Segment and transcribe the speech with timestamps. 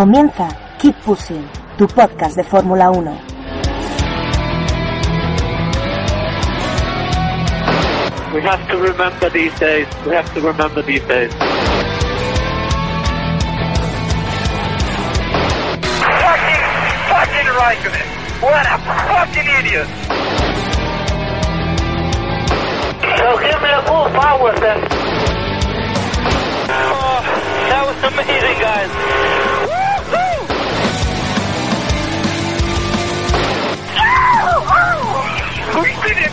[0.00, 1.44] Comienza Keep Pushing,
[1.76, 3.04] tu podcast de Fórmula 1.
[8.32, 9.86] We have to remember these days.
[10.06, 11.30] We have to remember these days.
[11.34, 11.84] Fucking,
[17.12, 18.06] fucking Raikkonen.
[18.40, 19.88] What a fucking idiot.
[23.20, 24.80] So give me a full power then.
[26.72, 27.20] Oh,
[27.68, 29.39] that was amazing, guys.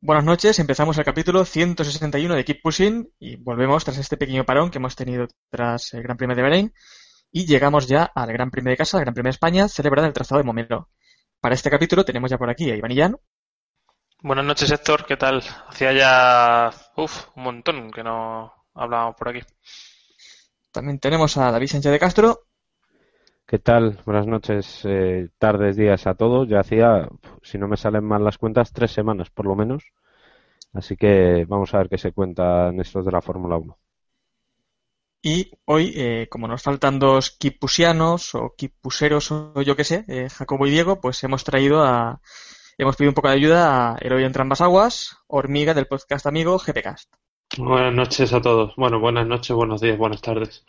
[0.00, 4.70] Buenas noches, empezamos el capítulo 161 de Keep Pushing y volvemos tras este pequeño parón
[4.70, 6.72] que hemos tenido tras el Gran Premio de Bahrein
[7.30, 10.08] y llegamos ya al Gran Premio de casa, al Gran Premio de España, celebrado en
[10.08, 10.90] el trazado de Momelo.
[11.40, 13.16] Para este capítulo tenemos ya por aquí a Iván Illán,
[14.24, 15.04] Buenas noches, Héctor.
[15.04, 15.42] ¿Qué tal?
[15.68, 19.40] Hacía ya uf, un montón que no hablábamos por aquí.
[20.72, 22.46] también tenemos a David Sánchez de Castro
[23.46, 24.00] ¿Qué tal?
[24.06, 26.48] Buenas noches, eh, tardes, días a todos.
[26.48, 27.06] Ya hacía,
[27.42, 29.84] si no me salen mal las cuentas, tres semanas por lo menos.
[30.72, 33.78] Así que vamos a ver qué se cuentan estos de la Fórmula 1.
[35.22, 40.30] y hoy, eh, como nos faltan dos Keep-Pusianos o Keep-Puseros o yo qué sé, eh,
[40.30, 42.22] Jacobo y Diego, pues hemos traído a...
[42.76, 46.58] Hemos pedido un poco de ayuda a Héroe entre ambas aguas, hormiga del podcast amigo
[46.58, 47.12] GPcast.
[47.56, 48.74] Buenas noches a todos.
[48.76, 50.64] Bueno, buenas noches, buenos días, buenas tardes.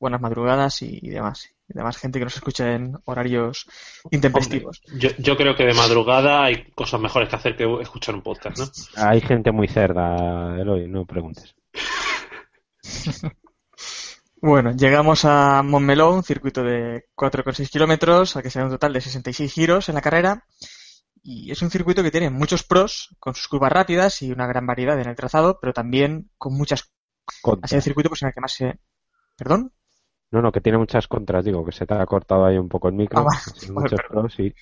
[0.00, 1.50] buenas madrugadas y, y demás.
[1.68, 3.66] Y demás gente que nos escucha en horarios
[4.10, 4.80] intempestivos.
[4.94, 8.58] Yo, yo creo que de madrugada hay cosas mejores que hacer que escuchar un podcast,
[8.58, 8.64] ¿no?
[8.96, 11.54] Hay gente muy cerda, Eloy, no preguntes.
[14.44, 18.92] Bueno, llegamos a Montmeló, un circuito de 4,6 kilómetros, al que se da un total
[18.92, 20.44] de 66 giros en la carrera.
[21.22, 24.66] Y es un circuito que tiene muchos pros, con sus curvas rápidas y una gran
[24.66, 26.90] variedad en el trazado, pero también con muchas.
[27.40, 28.80] Sido el circuito pues, en el que más se.
[29.36, 29.72] ¿Perdón?
[30.32, 32.88] No, no, que tiene muchas contras, digo, que se te ha cortado ahí un poco
[32.88, 33.20] el micro.
[33.20, 33.40] Ah,
[33.70, 34.52] muchos pros, sí.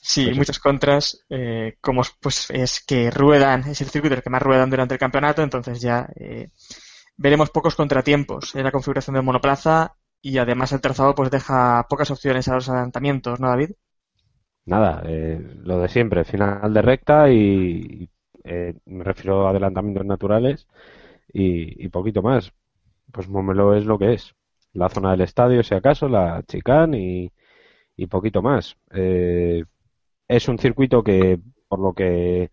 [0.00, 4.30] Sí, Pues muchas contras, eh, como pues es que ruedan, es el circuito el que
[4.30, 6.50] más ruedan durante el campeonato, entonces ya eh,
[7.16, 12.10] veremos pocos contratiempos en la configuración del monoplaza y además el trazado pues deja pocas
[12.10, 13.72] opciones a los adelantamientos, ¿no, David?
[14.68, 18.08] Nada, eh, lo de siempre, final de recta y,
[18.44, 20.66] eh, me refiero a adelantamientos naturales
[21.32, 22.52] y, poquito más.
[23.12, 24.34] Pues Momelo es lo que es.
[24.74, 27.32] La zona del estadio, si acaso, la chicane y,
[27.96, 28.76] y poquito más.
[28.92, 29.64] Eh,
[30.28, 32.50] es un circuito que, por lo que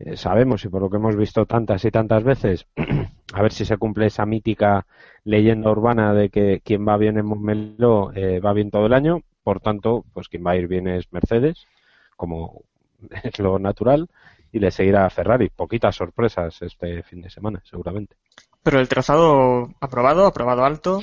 [0.00, 2.66] eh, sabemos y por lo que hemos visto tantas y tantas veces,
[3.34, 4.86] a ver si se cumple esa mítica
[5.24, 9.22] leyenda urbana de que quien va bien en Montmeló eh, va bien todo el año.
[9.48, 11.66] Por tanto, pues quien va a ir bien es Mercedes,
[12.16, 12.64] como
[13.24, 14.08] es lo natural,
[14.52, 15.48] y le seguirá Ferrari.
[15.48, 18.16] Poquitas sorpresas este fin de semana, seguramente.
[18.62, 21.00] Pero el trazado aprobado, aprobado alto,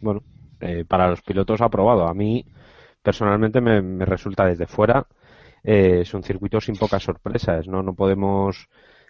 [0.00, 0.22] Bueno,
[0.60, 2.06] eh, para los pilotos aprobado.
[2.08, 2.44] A mí,
[3.02, 5.06] personalmente, me, me resulta desde fuera.
[5.64, 7.68] eh, es un circuito sin pocas sorpresas.
[7.68, 8.68] No, no podemos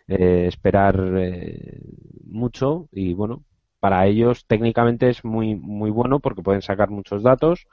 [0.09, 1.81] eh, esperar eh,
[2.27, 3.45] mucho y bueno,
[3.83, 7.67] para ellos técnicamente es muy, muy bueno porque pueden sacar muchos datos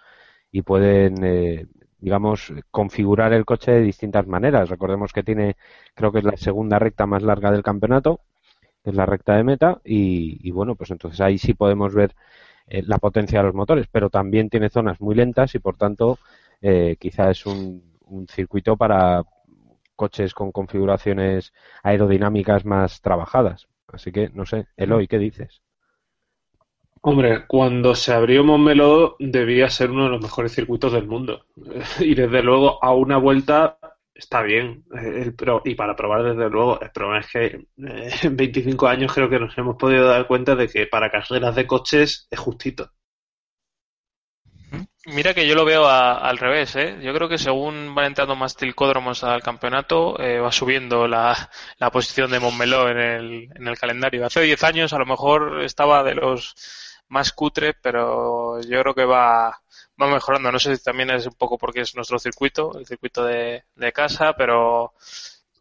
[0.52, 1.68] y pueden, eh,
[2.00, 4.70] digamos, configurar el coche de distintas maneras.
[4.70, 5.56] Recordemos que tiene,
[5.96, 8.22] creo que es la segunda recta más larga del campeonato,
[8.84, 12.16] que es la recta de meta y, bueno, pues entonces ahí sí podemos ver
[12.68, 16.20] eh, la potencia de los motores, pero también tiene zonas muy lentas y por tanto
[16.62, 19.24] eh, quizá es un, un circuito para
[19.96, 21.54] coches con configuraciones
[21.84, 23.68] aerodinámicas más trabajadas.
[23.88, 25.62] Así que, no sé, Eloy, ¿qué dices?
[27.02, 31.46] Hombre, cuando se abrió Montmeló debía ser uno de los mejores circuitos del mundo.
[32.00, 33.78] Y desde luego a una vuelta
[34.14, 34.84] está bien.
[34.98, 35.32] Eh,
[35.66, 39.40] y para probar desde luego, el problema es que eh, en 25 años creo que
[39.40, 42.92] nos hemos podido dar cuenta de que para carreras de coches es justito.
[45.06, 46.98] Mira que yo lo veo a- al revés, ¿eh?
[47.02, 51.50] Yo creo que según van entrando más tilcódromos al campeonato, eh, va subiendo la,
[51.80, 54.26] la posición de Montmeló en el, en el calendario.
[54.26, 56.54] Hace 10 años a lo mejor estaba de los
[57.10, 59.62] más cutres, pero yo creo que va,
[60.02, 60.52] va mejorando.
[60.52, 63.92] No sé si también es un poco porque es nuestro circuito, el circuito de, de
[63.94, 64.94] casa, pero,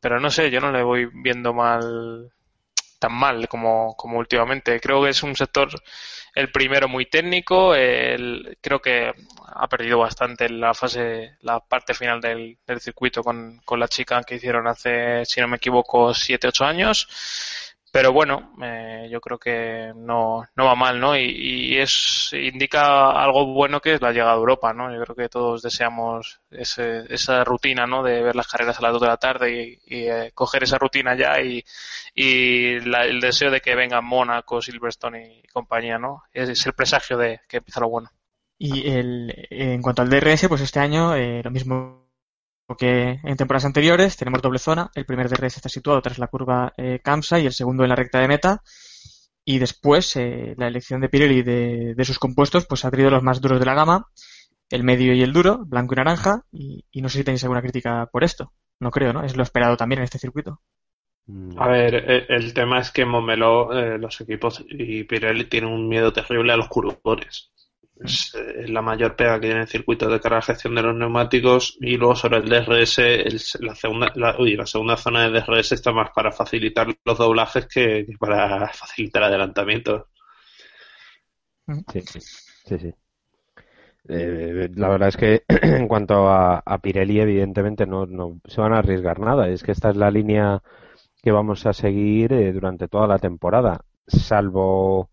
[0.00, 2.30] pero no sé, yo no le voy viendo mal,
[2.98, 4.80] tan mal como, como últimamente.
[4.80, 5.70] Creo que es un sector,
[6.34, 9.12] el primero muy técnico, el, creo que
[9.46, 14.22] ha perdido bastante la fase, la parte final del, del circuito con, con la chica
[14.22, 17.08] que hicieron hace, si no me equivoco, 7-8 años.
[17.98, 21.16] Pero bueno, eh, yo creo que no, no va mal, ¿no?
[21.16, 21.22] Y,
[21.72, 24.94] y es indica algo bueno que es la llegada a Europa, ¿no?
[24.94, 28.04] Yo creo que todos deseamos ese, esa rutina, ¿no?
[28.04, 31.16] De ver las carreras a las 2 de la tarde y, eh, coger esa rutina
[31.16, 31.64] ya y,
[32.14, 36.22] y la- el deseo de que vengan Mónaco, Silverstone y compañía, ¿no?
[36.32, 38.10] Es, es el presagio de que empieza lo bueno.
[38.60, 42.07] Y el, en cuanto al DRS, pues este año eh, lo mismo
[42.76, 44.90] que en temporadas anteriores, tenemos doble zona.
[44.94, 47.96] El primer DRS está situado tras la curva eh, Kamsa y el segundo en la
[47.96, 48.62] recta de meta.
[49.44, 53.22] Y después eh, la elección de Pirelli de, de sus compuestos pues ha traído los
[53.22, 54.06] más duros de la gama,
[54.70, 56.44] el medio y el duro, blanco y naranja.
[56.52, 58.52] Y, y no sé si tenéis alguna crítica por esto.
[58.80, 59.24] No creo, ¿no?
[59.24, 60.60] Es lo esperado también en este circuito.
[61.26, 65.44] Mm, A ver, eh, el tema es que en Montmeló eh, los equipos y Pirelli
[65.46, 67.52] tienen un miedo terrible a los curvadores.
[68.00, 71.76] Es, eh, la mayor pega que tiene el circuito de carga gestión de los neumáticos
[71.80, 75.74] y luego sobre el DRS, el- la segunda, la, uy, la segunda zona de DRS
[75.74, 80.04] está más para facilitar los doblajes que, que para facilitar adelantamientos.
[81.92, 82.20] Sí, sí,
[82.64, 82.78] sí.
[82.78, 82.94] sí.
[84.08, 88.72] Eh, la verdad es que en cuanto a, a Pirelli, evidentemente no, no se van
[88.72, 89.48] a arriesgar nada.
[89.48, 90.62] Es que esta es la línea
[91.22, 95.10] que vamos a seguir eh, durante toda la temporada, salvo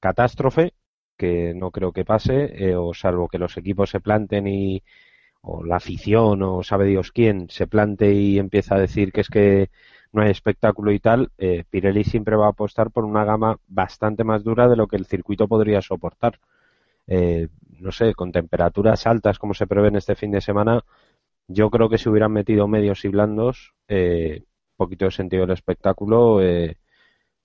[0.00, 0.74] catástrofe,
[1.22, 4.82] que no creo que pase, eh, o salvo que los equipos se planten y
[5.42, 9.28] o la afición o sabe Dios quién se plante y empieza a decir que es
[9.28, 9.70] que
[10.12, 14.24] no hay espectáculo y tal, eh, Pirelli siempre va a apostar por una gama bastante
[14.24, 16.38] más dura de lo que el circuito podría soportar.
[17.06, 17.48] Eh,
[17.80, 20.84] no sé, con temperaturas altas como se prevén este fin de semana,
[21.48, 24.44] yo creo que si hubieran metido medios y blandos, eh,
[24.76, 26.78] poquito de sentido del espectáculo, eh,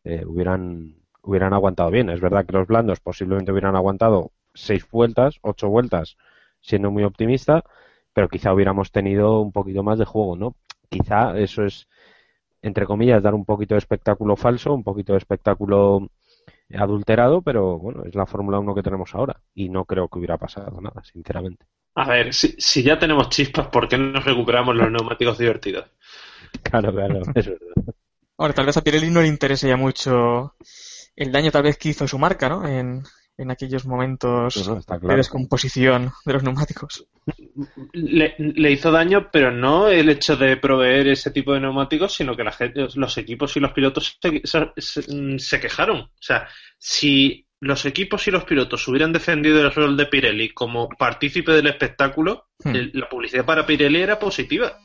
[0.04, 0.96] eh, hubieran,
[1.28, 2.10] hubieran aguantado bien.
[2.10, 6.18] Es verdad que los blandos posiblemente hubieran aguantado seis vueltas, ocho vueltas,
[6.62, 7.64] siendo muy optimista,
[8.14, 10.56] pero quizá hubiéramos tenido un poquito más de juego, ¿no?
[10.90, 11.88] Quizá eso es,
[12.62, 16.10] entre comillas, dar un poquito de espectáculo falso, un poquito de espectáculo
[16.74, 20.38] adulterado, pero bueno, es la Fórmula 1 que tenemos ahora y no creo que hubiera
[20.38, 21.66] pasado nada, sinceramente.
[21.96, 25.86] A ver, si, si ya tenemos chispas, ¿por qué no nos recuperamos los neumáticos divertidos?
[26.64, 27.94] Claro, claro, eso es verdad.
[28.38, 30.56] Ahora, tal vez a Pirelli no le interese ya mucho
[31.18, 32.66] el daño tal vez que hizo su marca, ¿no?
[32.66, 33.04] En,
[33.38, 34.80] en aquellos momentos No,
[35.10, 37.06] de descomposición de los neumáticos.
[37.94, 42.36] Le, le hizo daño, pero no el hecho de proveer ese tipo de neumáticos, sino
[42.36, 45.98] que la gente, los equipos y los pilotos se, se- se quejaron.
[46.00, 46.48] O sea,
[46.78, 51.68] si los equipos y los pilotos hubieran defendido el rol de Pirelli como partícipe del
[51.68, 52.76] espectáculo, Hmm.
[52.76, 54.80] el- la publicidad para Pirelli era positiva.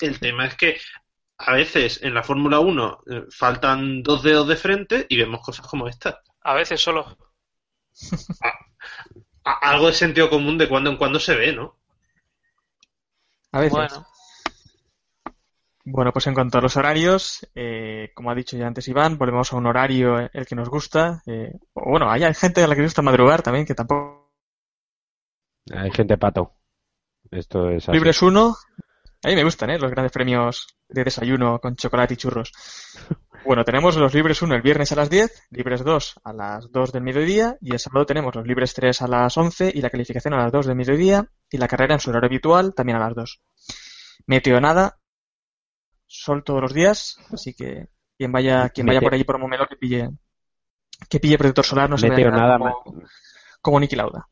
[0.00, 0.76] El tema es que
[1.38, 5.66] a veces en la Fórmula 1 eh, faltan dos dedos de frente y vemos cosas
[5.66, 6.20] como esta.
[6.42, 7.16] A veces solo.
[9.44, 11.78] A- algo de sentido común de cuando en cuando se ve, ¿no?
[13.52, 13.72] A veces.
[13.72, 14.06] Bueno,
[15.84, 19.52] Bueno, pues en cuanto a los horarios, eh, como ha dicho ya antes Iván, volvemos
[19.52, 21.22] a un horario eh, el que nos gusta.
[21.26, 24.32] eh, o bueno, hay gente a la que le gusta madrugar también, que tampoco.
[25.72, 26.54] Hay gente pato.
[27.30, 27.92] Esto es así.
[27.92, 28.54] Libres 1,
[29.24, 29.78] a mí me gustan, ¿eh?
[29.78, 32.52] Los grandes premios de desayuno con chocolate y churros.
[33.44, 36.92] Bueno, tenemos los libres 1 el viernes a las 10, libres 2 a las 2
[36.92, 40.34] del mediodía y el sábado tenemos los libres 3 a las 11 y la calificación
[40.34, 43.16] a las 2 del mediodía y la carrera en su horario habitual también a las
[43.16, 43.40] 2.
[44.28, 44.96] Meteo nada,
[46.06, 49.66] sol todos los días, así que quien vaya, quien vaya Meteo- por allí por Momelo
[49.66, 50.10] que pille,
[51.08, 52.64] que pille protector solar no se Meteo nada como,
[52.94, 53.08] ma-
[53.60, 54.28] como Niki Lauda.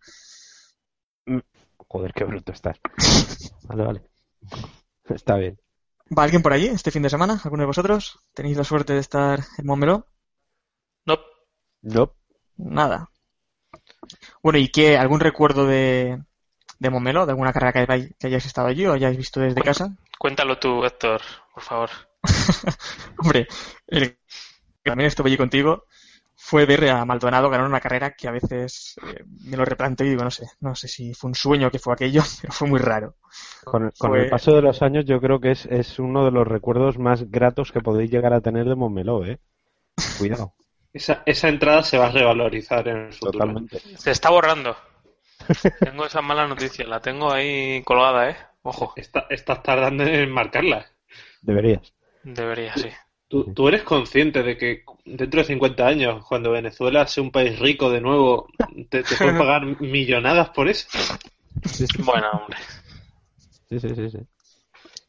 [1.88, 2.78] Joder, qué bruto estás.
[3.64, 4.02] Vale, vale.
[5.10, 5.58] Está bien.
[6.16, 7.40] ¿Va alguien por allí este fin de semana?
[7.42, 8.20] ¿Alguno de vosotros?
[8.34, 10.06] ¿Tenéis la suerte de estar en Montmeló?
[11.06, 11.16] no,
[11.82, 12.14] No.
[12.58, 13.10] Nada.
[14.42, 14.98] Bueno, ¿y qué?
[14.98, 16.22] ¿Algún recuerdo de,
[16.80, 17.26] de Montmeló?
[17.26, 19.96] ¿De alguna carrera que, hay- que hayáis estado allí o hayáis visto desde casa?
[20.18, 21.20] cuéntalo tú, Héctor,
[21.52, 21.90] por favor.
[23.18, 23.46] Hombre,
[23.86, 25.84] el que también estuve allí contigo
[26.36, 30.10] fue ver a Maldonado ganar una carrera que a veces eh, me lo replanteo y
[30.10, 32.80] digo, no sé, no sé si fue un sueño que fue aquello, pero fue muy
[32.80, 33.16] raro.
[33.64, 36.24] Con, el- con Fue- el paso de los años, yo creo que es, es uno
[36.24, 39.38] de los recuerdos más gratos que podéis llegar a tener de Montmeló, ¿eh?
[40.18, 40.54] Cuidado,
[40.92, 43.32] Esa, esa entrada se va a revalorizar en el futuro.
[43.32, 43.78] totalmente.
[43.96, 44.76] Se está borrando.
[45.78, 48.36] Tengo esa mala noticia, la tengo ahí colgada, ¿eh?
[48.62, 50.84] Ojo, Está- estás tardando en marcarla.
[51.42, 51.94] Deberías.
[52.22, 52.88] debería, sí.
[53.28, 57.58] ¿Tú, tú eres consciente de que dentro de 50 años, cuando Venezuela sea un país
[57.60, 58.48] rico de nuevo,
[58.90, 60.88] te, te pueden pagar millonadas por eso?
[62.00, 62.58] Bueno, hombre.
[63.70, 64.18] Sí, sí, sí, sí.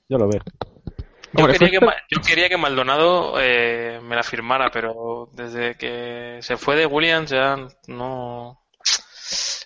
[0.09, 0.41] Yo lo veo.
[1.33, 5.29] Yo Hombre, quería, que, fue- Ma- yo quería que Maldonado eh, me la firmara, pero
[5.33, 7.55] desde que se fue de Williams ya
[7.87, 8.61] no,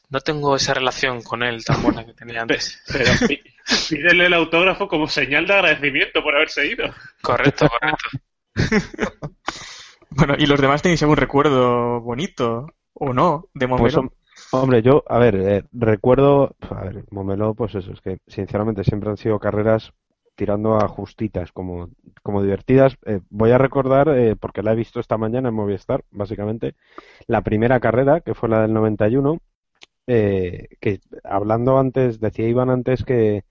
[0.10, 2.82] no tengo esa relación con él tan buena que tenía antes.
[2.92, 3.12] Pero
[3.90, 6.86] pídele el autógrafo como señal de agradecimiento por haberse ido.
[7.22, 8.10] Correcto, correcto.
[10.12, 14.12] Bueno, ¿y los demás tenéis algún recuerdo bonito o no de Pues, hom-
[14.62, 19.10] hombre, yo, a ver, eh, recuerdo, a ver, Montmeló, pues eso, es que sinceramente siempre
[19.10, 19.94] han sido carreras
[20.36, 21.90] tirando a justitas, como,
[22.22, 22.98] como divertidas.
[23.06, 26.76] Eh, voy a recordar, eh, porque la he visto esta mañana en Movistar, básicamente,
[27.28, 29.40] la primera carrera, que fue la del 91,
[30.08, 33.44] eh, que hablando antes, decía Iván antes que,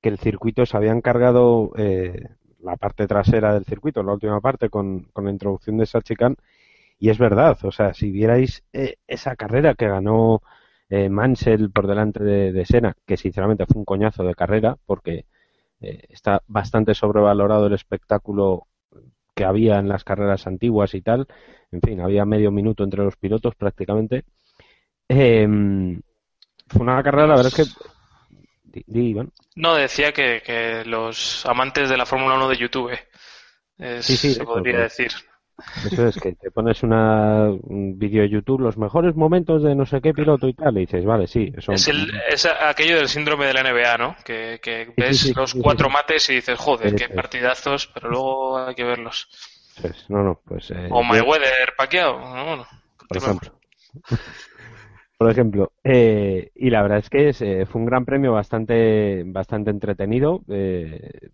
[0.00, 2.28] que el circuito se había encargado eh,
[2.60, 6.00] la parte trasera del circuito, la última parte, con, con la introducción de esa
[7.04, 10.40] y es verdad, o sea, si vierais eh, esa carrera que ganó
[10.88, 15.26] eh, Mansell por delante de, de Senna, que sinceramente fue un coñazo de carrera, porque
[15.82, 18.68] eh, está bastante sobrevalorado el espectáculo
[19.34, 21.26] que había en las carreras antiguas y tal.
[21.70, 24.24] En fin, había medio minuto entre los pilotos prácticamente.
[25.06, 25.46] Eh,
[26.68, 27.84] fue una carrera, la verdad es que.
[28.62, 29.30] Di, di, Iván.
[29.56, 32.98] No, decía que, que los amantes de la Fórmula 1 de YouTube,
[33.76, 34.84] eh, Sí, sí, se podría claro.
[34.84, 35.12] decir.
[35.84, 39.86] Eso es, que te pones una, un vídeo de YouTube, los mejores momentos de no
[39.86, 41.72] sé qué piloto y tal, y dices, vale, sí, eso.
[41.72, 44.16] Es, el, es aquello del síndrome de la NBA, ¿no?
[44.24, 48.10] Que, que ves sí, sí, los sí, cuatro mates y dices, joder, qué partidazos, pero
[48.10, 49.28] luego hay que verlos.
[50.08, 50.70] No, no, pues.
[50.70, 52.66] eh, O yo- Mayweather, Pacquiao, no, bueno,
[53.08, 53.52] por ejemplo.
[55.16, 59.22] Por ejemplo, eh, y la verdad es que es, eh, fue un gran premio bastante,
[59.26, 61.30] bastante entretenido eh,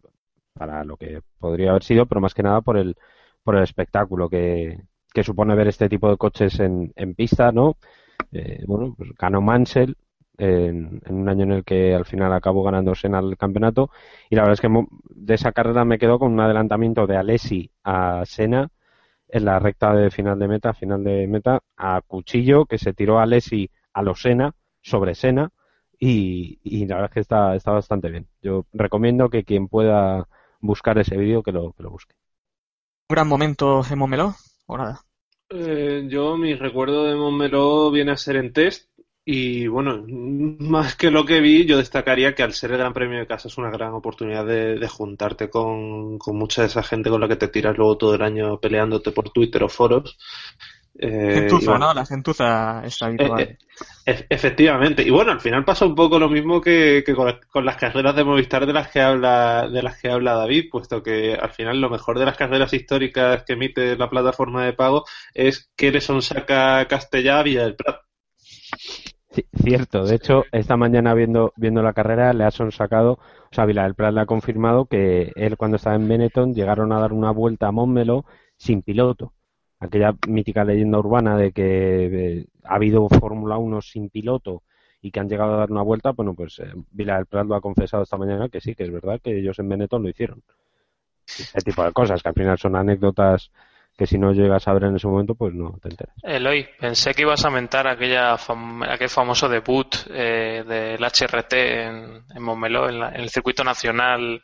[0.55, 2.97] para lo que podría haber sido, pero más que nada por el,
[3.43, 4.79] por el espectáculo que,
[5.23, 7.77] supone ver este tipo de coches en, en pista, ¿no?
[8.33, 9.97] Eh, bueno, pues ganó Mansell
[10.39, 13.91] en, en un año en el que al final acabó ganando Senna el campeonato
[14.31, 17.71] y la verdad es que de esa carrera me quedo con un adelantamiento de Alessi
[17.85, 18.71] a Senna
[19.33, 23.19] en la recta de final de meta, final de meta, a Cuchillo, que se tiró
[23.19, 25.51] a Alessi a los Sena, sobre Sena,
[25.99, 28.29] y, y la verdad es que está, está bastante bien.
[28.43, 30.29] Yo recomiendo que quien pueda
[30.61, 32.15] buscar ese vídeo, que lo, que lo busque.
[33.11, 34.37] ¿Un gran momento en Montmeló
[34.67, 35.05] o nada?
[35.49, 38.88] Eh, yo, mi recuerdo de Montmeló viene a ser en test.
[39.25, 43.19] Y bueno, más que lo que vi, yo destacaría que al ser el Gran Premio
[43.19, 47.11] de casa es una gran oportunidad de, de juntarte con, con mucha de esa gente
[47.11, 50.17] con la que te tiras luego todo el año peleándote por Twitter o foros.
[50.99, 51.95] Eh, Gentuza, bueno, ¿no?
[51.95, 53.43] La gentuza está habitual.
[53.43, 53.57] eh,
[54.07, 55.03] e- efectivamente.
[55.03, 57.77] Y bueno, al final pasa un poco lo mismo que, que con, la- con las
[57.77, 61.51] carreras de Movistar de las que habla, de las que habla David, puesto que al
[61.53, 65.05] final lo mejor de las carreras históricas que emite la plataforma de pago
[65.35, 68.01] es que le saca Castellá a Villa del Prat.
[69.31, 73.19] Sí, cierto, de hecho, esta mañana viendo, viendo la carrera le ha sacado, o
[73.53, 76.99] sea, Vila del Prat le ha confirmado que él cuando estaba en Benetton llegaron a
[77.01, 78.25] dar una vuelta a Montmeló
[78.57, 79.33] sin piloto.
[79.81, 82.07] Aquella mítica leyenda urbana de que
[82.39, 84.63] eh, ha habido Fórmula 1 sin piloto
[85.03, 87.55] y que han llegado a dar una vuelta, bueno, pues eh, Vila del Prat lo
[87.55, 90.43] ha confesado esta mañana que sí, que es verdad que ellos en Benetton lo hicieron.
[91.27, 93.51] Ese tipo de cosas, que al final son anécdotas
[93.97, 96.15] que si no llegas a ver en ese momento, pues no te enteras.
[96.23, 102.25] Eloy, pensé que ibas a mentar aquella fam- aquel famoso debut eh, del HRT en,
[102.35, 104.43] en Montmeló, en, la- en el circuito nacional,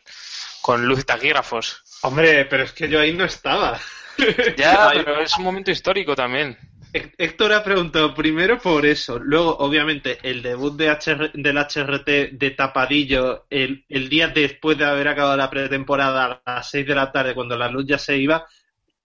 [0.62, 1.82] con luz y taquígrafos.
[2.02, 3.78] Hombre, pero es que yo ahí no estaba.
[4.56, 6.56] Ya, pero es un momento histórico también.
[6.92, 12.30] Hé- Héctor ha preguntado primero por eso, luego obviamente el debut de HR del HRT
[12.32, 16.94] de tapadillo el, el día después de haber acabado la pretemporada a las 6 de
[16.94, 18.46] la tarde cuando la luz ya se iba,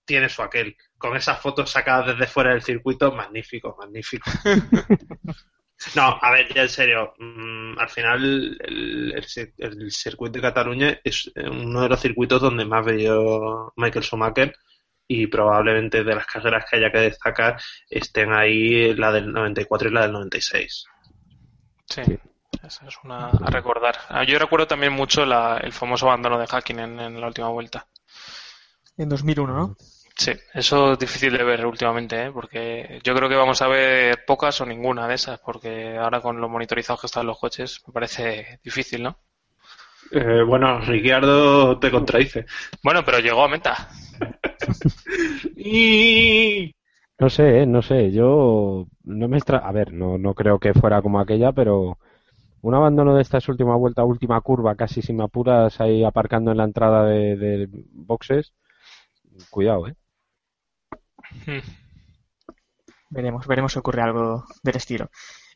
[0.06, 4.30] tiene su aquel, con esas fotos sacadas desde fuera del circuito, magnífico, magnífico.
[5.96, 10.41] No, a ver, ya en serio, mm, al final el, el cir- el circuito de
[10.41, 14.53] Cataluña es uno de los circuitos donde más veo Michael Schumacher
[15.13, 19.94] y probablemente de las carreras que haya que destacar estén ahí la del 94 y
[19.94, 20.86] la del 96.
[21.86, 22.01] Sí,
[22.65, 23.96] esa es una a recordar.
[24.10, 27.50] Ah, Yo recuerdo también mucho la- el famoso abandono de Hacking en, en la última
[27.50, 27.88] vuelta.
[28.98, 29.75] En 2001, ¿no?
[30.15, 32.32] Sí, eso es difícil de ver últimamente, ¿eh?
[32.32, 36.39] porque yo creo que vamos a ver pocas o ninguna de esas, porque ahora con
[36.39, 39.18] lo monitorizados que están los coches me parece difícil, ¿no?
[40.12, 42.46] Eh, bueno, Ricciardo te contradice.
[42.84, 43.89] Bueno, pero llegó a meta.
[45.56, 46.74] y...
[47.20, 48.12] No sé, eh, no sé.
[48.12, 49.60] Yo no me extra...
[49.60, 52.00] A ver, no, no creo que fuera como aquella, pero
[52.62, 56.58] un abandono de esta es última vuelta, última curva, casi sin apuras ahí aparcando en
[56.58, 58.53] la entrada de, de boxes.
[59.50, 59.96] Cuidado, ¿eh?
[63.10, 65.10] Veremos, veremos si ocurre algo del estilo.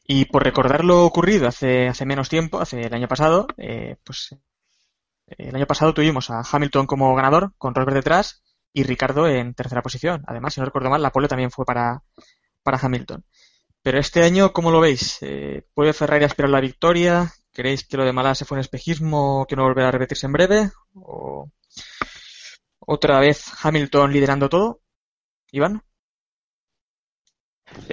[0.08, 4.36] Y por recordar lo ocurrido hace, hace menos tiempo, hace el año pasado, eh, pues
[5.28, 8.44] el año pasado tuvimos a Hamilton como ganador, con Rosberg detrás,
[8.76, 10.26] y Ricardo en tercera posición.
[10.28, 12.04] Además, si no recuerdo mal, la pole también fue para,
[12.62, 13.24] para Hamilton.
[13.82, 15.18] Pero este año, ¿cómo lo veis?
[15.22, 17.32] Eh, ¿Puede Ferrari aspirar la victoria?
[17.54, 20.72] ¿Creéis que lo de Malasia fue un espejismo que no volverá a repetirse en breve?
[20.94, 21.50] ¿O
[22.80, 24.82] otra vez Hamilton liderando todo?
[25.52, 25.82] Iván.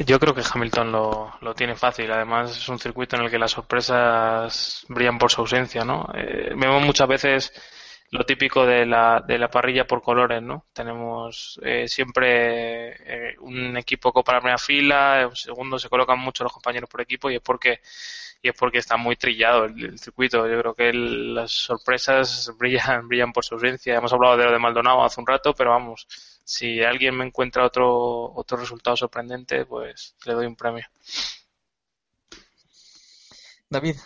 [0.04, 2.10] Yo creo que Hamilton lo, lo, tiene fácil.
[2.10, 6.08] Además, es un circuito en el que las sorpresas brillan por su ausencia, ¿no?
[6.12, 7.52] Eh, vemos muchas veces
[8.12, 10.66] lo típico de la, de la parrilla por colores, ¿no?
[10.74, 16.44] Tenemos eh, siempre eh, un equipo con la primera fila, en segundo se colocan mucho
[16.44, 17.80] los compañeros por equipo y es porque
[18.42, 20.46] y es porque está muy trillado el, circuito.
[20.46, 23.96] Yo creo que las sorpresas brillan brillan por su ausencia.
[23.96, 26.06] Hemos hablado de lo de Maldonado hace un rato, pero vamos,
[26.44, 30.84] si alguien me encuentra otro otro resultado sorprendente, pues le doy un premio.
[33.70, 33.96] David.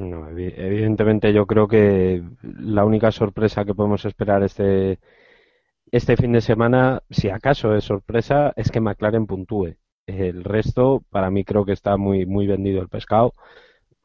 [0.00, 5.00] No, evidentemente yo creo que la única sorpresa que podemos esperar este,
[5.90, 9.76] este fin de semana, si acaso es sorpresa, es que McLaren puntúe.
[10.06, 13.34] El resto, para mí creo que está muy, muy vendido el pescado.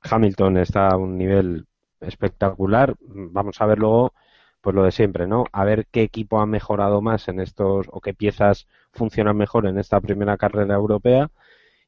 [0.02, 1.68] Hamilton está a un nivel
[2.02, 2.96] espectacular.
[3.02, 4.14] Vamos a ver luego,
[4.62, 5.46] pues lo de siempre, ¿no?
[5.52, 9.78] A ver qué equipo ha mejorado más en estos, o qué piezas funcionan mejor en
[9.80, 11.30] esta primera carrera europea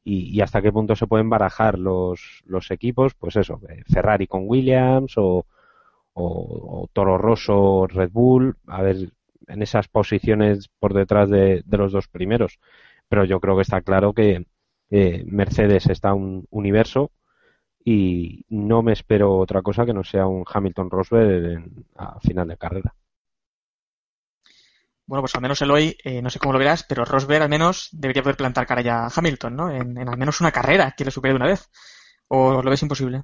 [0.08, 4.44] y, hasta qué punto se pueden barajar los, los equipos, pues eso, eh, Ferrari con
[4.46, 5.46] Williams o,
[6.14, 9.10] o, Toro Rosso, Red Bull, a ver,
[9.48, 12.60] en esas posiciones por detrás de, los dos primeros.
[13.08, 14.46] Pero yo creo que está claro que
[14.90, 17.10] eh, Mercedes está un universo
[17.84, 21.64] y no me espero otra cosa que no sea un Hamilton Rosberg
[21.96, 22.94] a final de carrera.
[25.06, 27.48] Bueno, pues al menos el hoy, eh, no sé cómo lo verás, pero Rosberg al
[27.48, 29.70] menos debería poder plantar cara ya a Hamilton, ¿no?
[29.70, 31.70] En, al menos una carrera que le supere de una vez.
[32.28, 33.22] ¿O lo ves imposible?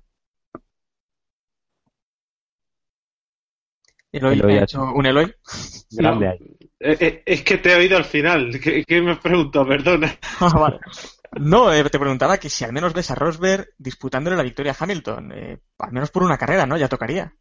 [4.13, 5.35] Eloy, Eloy ha hecho un Eloy.
[5.91, 6.39] Grande ahí.
[6.79, 8.61] Eh, eh, es que te he oído al final.
[8.61, 9.67] ¿Qué, me pregunto?
[9.67, 10.17] Perdona.
[10.41, 10.79] Ah, vale.
[11.35, 15.33] No, te preguntaba que si al menos ves a Rosberg disputándole la victoria a Hamilton.
[15.33, 16.77] al menos por una carrera, ¿no?
[16.77, 17.35] Ya tocaría.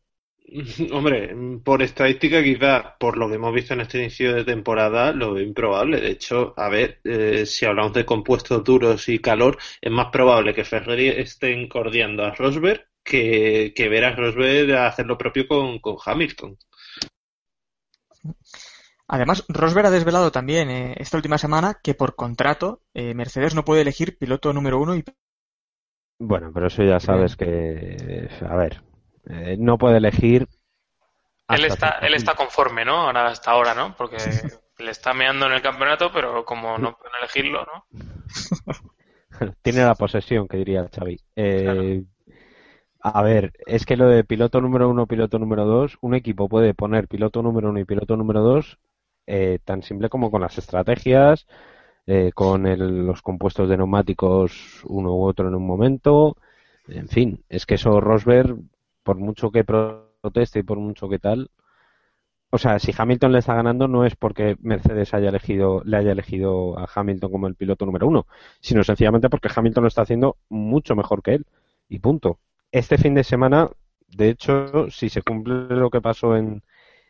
[0.91, 5.33] Hombre, por estadística quizás, por lo que hemos visto en este inicio de temporada, lo
[5.33, 6.01] veo improbable.
[6.01, 10.53] De hecho, a ver, eh, si hablamos de compuestos duros y calor, es más probable
[10.53, 15.79] que Ferrari esté encordiando a Rosberg que, que ver a Rosberg hacer lo propio con,
[16.05, 16.57] Hamilton.
[19.07, 23.65] Además, Rosberg ha desvelado también eh, esta última semana que por contrato eh, Mercedes no
[23.65, 25.03] puede elegir piloto número uno y...
[26.19, 28.29] Bueno, pero eso ya sabes que...
[28.47, 28.83] A ver,
[29.29, 30.47] eh, no puede elegir.
[31.49, 33.01] Él está, él está conforme, ¿no?
[33.01, 33.95] Ahora, hasta ahora, ¿no?
[33.95, 34.17] Porque
[34.79, 37.85] le está meando en el campeonato, pero como no pueden elegirlo, ¿no?
[39.61, 41.19] Tiene la posesión, que diría Xavi.
[41.35, 42.03] Eh,
[43.01, 46.73] a ver, es que lo de piloto número uno, piloto número dos, un equipo puede
[46.73, 48.77] poner piloto número uno y piloto número dos
[49.27, 51.47] eh, tan simple como con las estrategias,
[52.33, 56.35] con los compuestos de neumáticos uno u otro en un momento.
[56.87, 58.57] En fin, es que eso Rosberg
[59.03, 61.49] por mucho que proteste y por mucho que tal,
[62.53, 66.11] o sea, si Hamilton le está ganando no es porque Mercedes haya elegido, le haya
[66.11, 68.27] elegido a Hamilton como el piloto número uno,
[68.59, 71.45] sino sencillamente porque Hamilton lo está haciendo mucho mejor que él.
[71.87, 72.39] Y punto.
[72.71, 73.69] Este fin de semana,
[74.09, 76.61] de hecho, si se cumple lo que pasó en,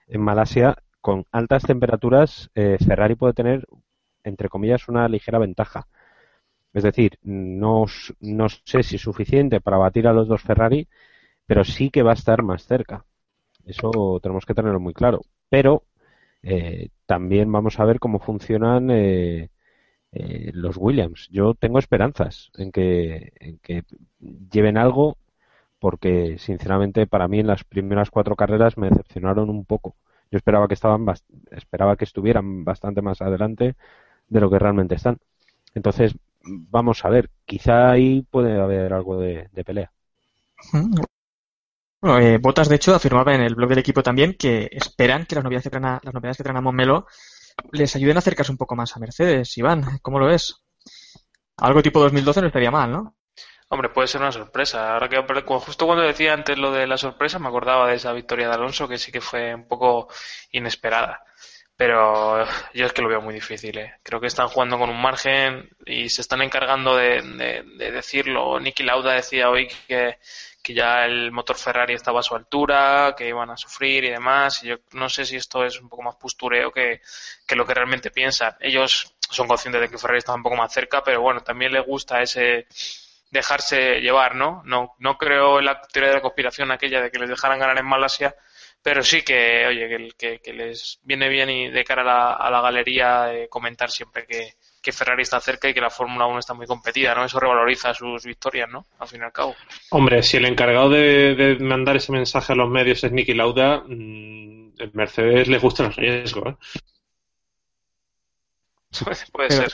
[0.07, 3.67] en Malasia, con altas temperaturas, eh, Ferrari puede tener,
[4.23, 5.87] entre comillas, una ligera ventaja.
[6.73, 7.85] Es decir, no,
[8.19, 10.87] no sé si es suficiente para batir a los dos Ferrari,
[11.51, 13.03] pero sí que va a estar más cerca.
[13.65, 15.19] Eso tenemos que tenerlo muy claro.
[15.49, 15.83] Pero
[16.41, 19.49] eh, también vamos a ver cómo funcionan eh,
[20.13, 21.27] eh, los Williams.
[21.29, 23.83] Yo tengo esperanzas en que, en que
[24.49, 25.17] lleven algo
[25.77, 29.97] porque sinceramente para mí en las primeras cuatro carreras me decepcionaron un poco.
[30.31, 31.05] Yo esperaba que estaban
[31.51, 33.75] esperaba que estuvieran bastante más adelante
[34.29, 35.17] de lo que realmente están.
[35.75, 39.91] Entonces, vamos a ver, quizá ahí puede haber algo de, de pelea.
[42.01, 45.35] Bueno, eh, Botas, de hecho, afirmaba en el blog del equipo también que esperan que
[45.35, 47.05] las novedades que traen a, las novedades que traen a Monmelo
[47.71, 49.55] les ayuden a acercarse un poco más a Mercedes.
[49.57, 50.63] Iván, ¿cómo lo ves?
[51.57, 53.15] Algo tipo 2012 no estaría mal, ¿no?
[53.69, 54.93] Hombre, puede ser una sorpresa.
[54.93, 55.21] Ahora que
[55.59, 58.87] justo cuando decía antes lo de la sorpresa, me acordaba de esa victoria de Alonso
[58.87, 60.09] que sí que fue un poco
[60.51, 61.23] inesperada.
[61.75, 63.77] Pero yo es que lo veo muy difícil.
[63.77, 63.93] ¿eh?
[64.03, 68.59] Creo que están jugando con un margen y se están encargando de, decirlo.
[68.59, 70.17] Nicky Lauda decía hoy que,
[70.61, 74.63] que ya el motor Ferrari estaba a su altura, que iban a sufrir y demás.
[74.63, 77.01] Y yo no sé si esto es un poco más postureo que,
[77.45, 78.55] que lo que realmente piensan.
[78.59, 81.85] Ellos son conscientes de que Ferrari está un poco más cerca, pero bueno, también les
[81.85, 82.67] gusta ese
[83.31, 84.61] dejarse llevar, ¿no?
[84.65, 87.77] No, no creo en la teoría de la conspiración aquella de que les dejaran ganar
[87.77, 88.35] en Malasia,
[88.81, 92.51] pero sí que, oye, que, que, les viene bien y de cara a la, a
[92.51, 96.39] la galería eh, comentar siempre que, que Ferrari está cerca y que la Fórmula 1
[96.39, 97.23] está muy competida, ¿no?
[97.23, 98.87] Eso revaloriza sus victorias, ¿no?
[98.99, 99.55] Al fin y al cabo.
[99.91, 104.73] Hombre, si el encargado de, mandar ese mensaje a los medios es Nicky Lauda, mmm,
[104.93, 106.55] Mercedes le gusta el riesgo, ¿eh?
[109.31, 109.71] Puede ser.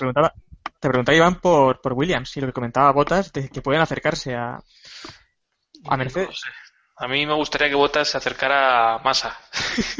[0.80, 4.36] Te preguntaba Iván por, por Williams y lo que comentaba Botas de que pueden acercarse
[4.36, 4.60] a,
[5.86, 6.42] a Mercedes.
[6.98, 9.40] A mí me gustaría que Botas se acercara a Massa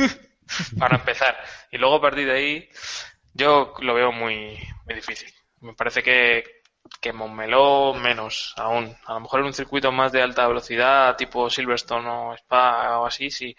[0.80, 1.36] para empezar.
[1.72, 2.70] Y luego a partir de ahí
[3.38, 5.32] yo lo veo muy, muy difícil.
[5.62, 6.62] Me parece que,
[7.02, 8.96] que Montmeló menos aún.
[9.06, 13.06] A lo mejor en un circuito más de alta velocidad, tipo Silverstone o Spa o
[13.06, 13.56] así, sí.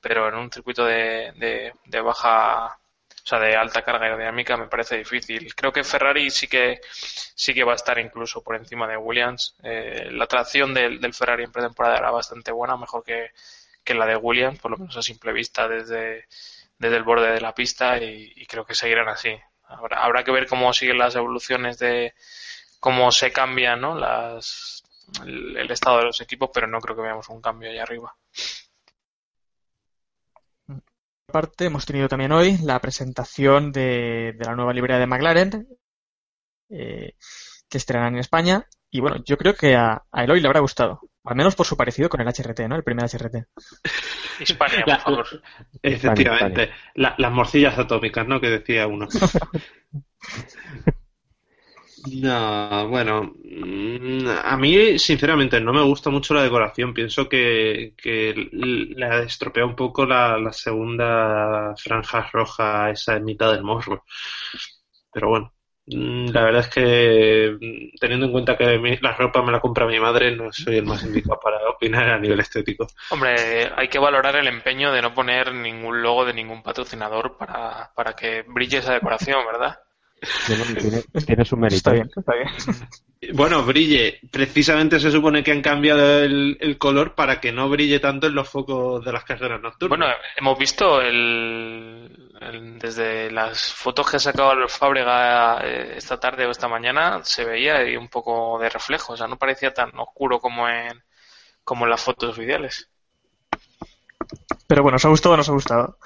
[0.00, 4.98] Pero en un circuito de, de, baja o sea, de alta carga aerodinámica me parece
[4.98, 5.54] difícil.
[5.54, 6.80] Creo que Ferrari sí que
[7.34, 9.56] sí que va a estar incluso por encima de Williams.
[9.62, 13.30] Eh, la tracción del, del, Ferrari en pretemporada era bastante buena, mejor que,
[13.84, 16.26] que, la de Williams, por lo menos a simple vista desde,
[16.80, 19.36] desde el borde de la pista y, creo que seguirán así.
[19.62, 22.14] Habrá, que ver cómo siguen las evoluciones de
[22.80, 23.94] cómo se cambian ¿no?
[23.94, 24.82] las,
[25.24, 28.16] el, estado de los equipos, pero no creo que veamos un cambio allá arriba
[31.30, 35.68] parte, hemos tenido también hoy la presentación de, la nueva librería de McLaren,
[36.68, 37.14] eh,
[37.68, 38.66] que estrenan en España.
[38.90, 41.00] Y bueno, yo creo que a, Eloy le habrá gustado.
[41.30, 42.74] Al menos por su parecido con el HRT, ¿no?
[42.74, 43.46] El primer HRT.
[44.40, 45.26] Hispania, por favor.
[45.82, 46.72] Efectivamente.
[46.96, 48.40] La, las morcillas atómicas, ¿no?
[48.40, 49.06] Que decía uno.
[52.10, 56.94] No, bueno, mm, a mí sinceramente no me gusta mucho la decoración.
[56.94, 63.24] Pienso que, que le ha estropeado un poco la, la, segunda franja roja, esa en
[63.24, 64.04] mitad del morro.
[65.12, 65.52] Pero bueno,
[65.90, 69.86] la verdad es que mm, teniendo en cuenta que mi, la ropa me la compra
[69.86, 72.86] mi madre, no soy el más indicado para opinar a nivel estético.
[73.10, 77.90] Hombre, hay que valorar el empeño de no poner ningún logo de ningún patrocinador para,
[77.94, 79.78] para que brille esa decoración, ¿verdad?
[80.46, 81.76] Tiene, tiene, su mérito.
[81.76, 82.48] Está bien, está bien.
[83.34, 84.18] Bueno, brille.
[84.30, 88.34] Precisamente se supone que han cambiado el, el, color para que no brille tanto en
[88.34, 89.98] los focos de las carreras nocturnas.
[89.98, 96.18] Bueno, hemos visto el, el, desde las fotos que ha sacado el Fábrega eh, esta
[96.18, 99.12] tarde o esta mañana, se veía ahí un poco de reflejo.
[99.12, 101.02] O sea, no parecía tan oscuro como en,
[101.62, 102.88] como en las fotos oficiales.
[104.66, 105.98] Pero bueno, ¿os ha gustado o no os ha gustado?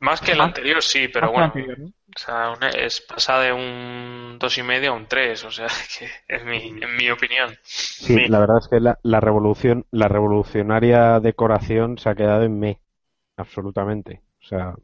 [0.00, 1.46] Más que el anterior, sí, pero bueno.
[1.46, 1.92] Anterior, ¿no?
[2.16, 5.66] O sea, una, es pasar de un dos y medio a un 3, o sea,
[5.98, 7.50] que es mi, en mi opinión.
[7.62, 8.28] Sí, mi...
[8.28, 12.80] la verdad es que la, la, revolución, la revolucionaria decoración se ha quedado en me,
[13.36, 14.22] absolutamente.
[14.42, 14.74] O sea,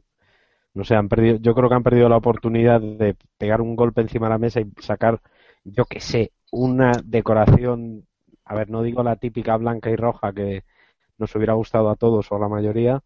[0.73, 4.01] no sé, han perdido, yo creo que han perdido la oportunidad de pegar un golpe
[4.01, 5.21] encima de la mesa y sacar,
[5.63, 8.07] yo que sé, una decoración,
[8.45, 10.63] a ver, no digo la típica blanca y roja que
[11.17, 13.03] nos hubiera gustado a todos o a la mayoría,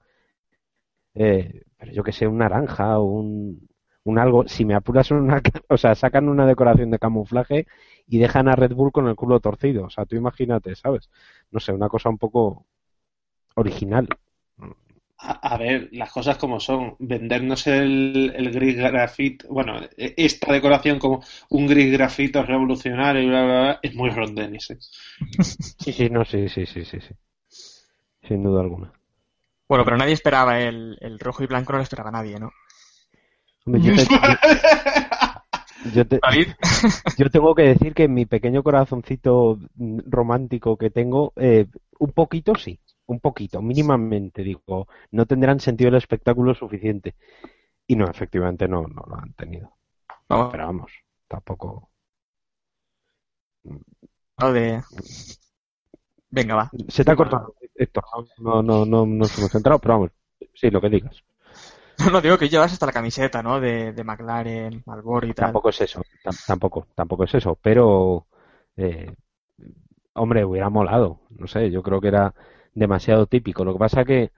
[1.15, 3.69] eh, pero yo que sé, un naranja o un,
[4.03, 7.67] un algo, si me apuras una, o sea, sacan una decoración de camuflaje
[8.07, 11.09] y dejan a Red Bull con el culo torcido, o sea, tú imagínate, ¿sabes?
[11.51, 12.65] No sé, una cosa un poco
[13.55, 14.07] original.
[15.23, 20.97] A, a ver, las cosas como son, vendernos el, el gris grafito, bueno, esta decoración
[20.97, 24.71] como un gris grafito revolucionario, bla, bla, bla, es muy rondenis.
[24.71, 24.79] ¿eh?
[25.77, 27.13] Sí, sí, no, sí, sí, sí, sí, sí,
[28.27, 28.91] sin duda alguna.
[29.67, 32.51] Bueno, pero nadie esperaba el, el rojo y blanco, no lo esperaba nadie, ¿no?
[33.65, 34.05] Yo, te,
[35.93, 36.19] yo, te,
[37.17, 41.67] yo, tengo que decir que en mi pequeño corazoncito romántico que tengo, eh,
[41.99, 47.15] un poquito sí, un poquito, mínimamente, digo, no tendrán sentido el espectáculo suficiente.
[47.85, 49.73] Y no, efectivamente no, no lo han tenido.
[50.27, 50.49] Vamos.
[50.51, 50.91] Pero vamos,
[51.27, 51.89] tampoco.
[56.29, 56.71] Venga, va.
[56.87, 58.05] Se te ha cortado, Héctor.
[58.37, 60.11] No, no, no, no hemos centrado, pero vamos,
[60.55, 61.21] sí, lo que digas.
[62.11, 63.59] No, digo que llevas hasta la camiseta, ¿no?
[63.59, 65.47] De, de McLaren, Malboro y tal.
[65.47, 66.01] Tampoco es eso,
[66.47, 68.25] tampoco, tampoco es eso, pero,
[68.77, 69.13] eh,
[70.13, 72.33] hombre, hubiera molado, no sé, yo creo que era
[72.73, 73.65] demasiado típico.
[73.65, 74.31] Lo que pasa que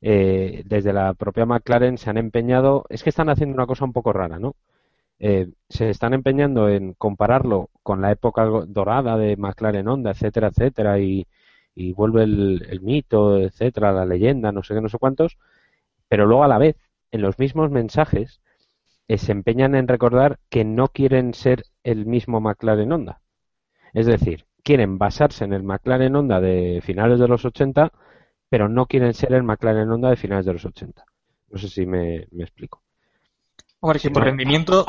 [0.00, 3.92] eh, desde la propia McLaren se han empeñado, es que están haciendo una cosa un
[3.92, 4.54] poco rara, ¿no?
[5.18, 10.98] Eh, se están empeñando en compararlo con la época dorada de McLaren Honda, etcétera, etcétera,
[10.98, 11.26] y,
[11.74, 15.38] y vuelve el, el, mito, etcétera, la leyenda, no sé qué, no sé cuántos,
[16.08, 16.76] pero luego a la vez,
[17.12, 18.40] en los mismos mensajes,
[19.06, 23.20] eh, se empeñan en recordar que no quieren ser el mismo McLaren Honda.
[23.92, 27.92] Es decir, quieren basarse en el McLaren Honda de finales de los 80,
[28.48, 31.04] pero no quieren ser el McLaren Honda de finales de los 80.
[31.50, 32.82] No sé si me, me explico.
[33.80, 34.86] Hombre, que por rendimiento.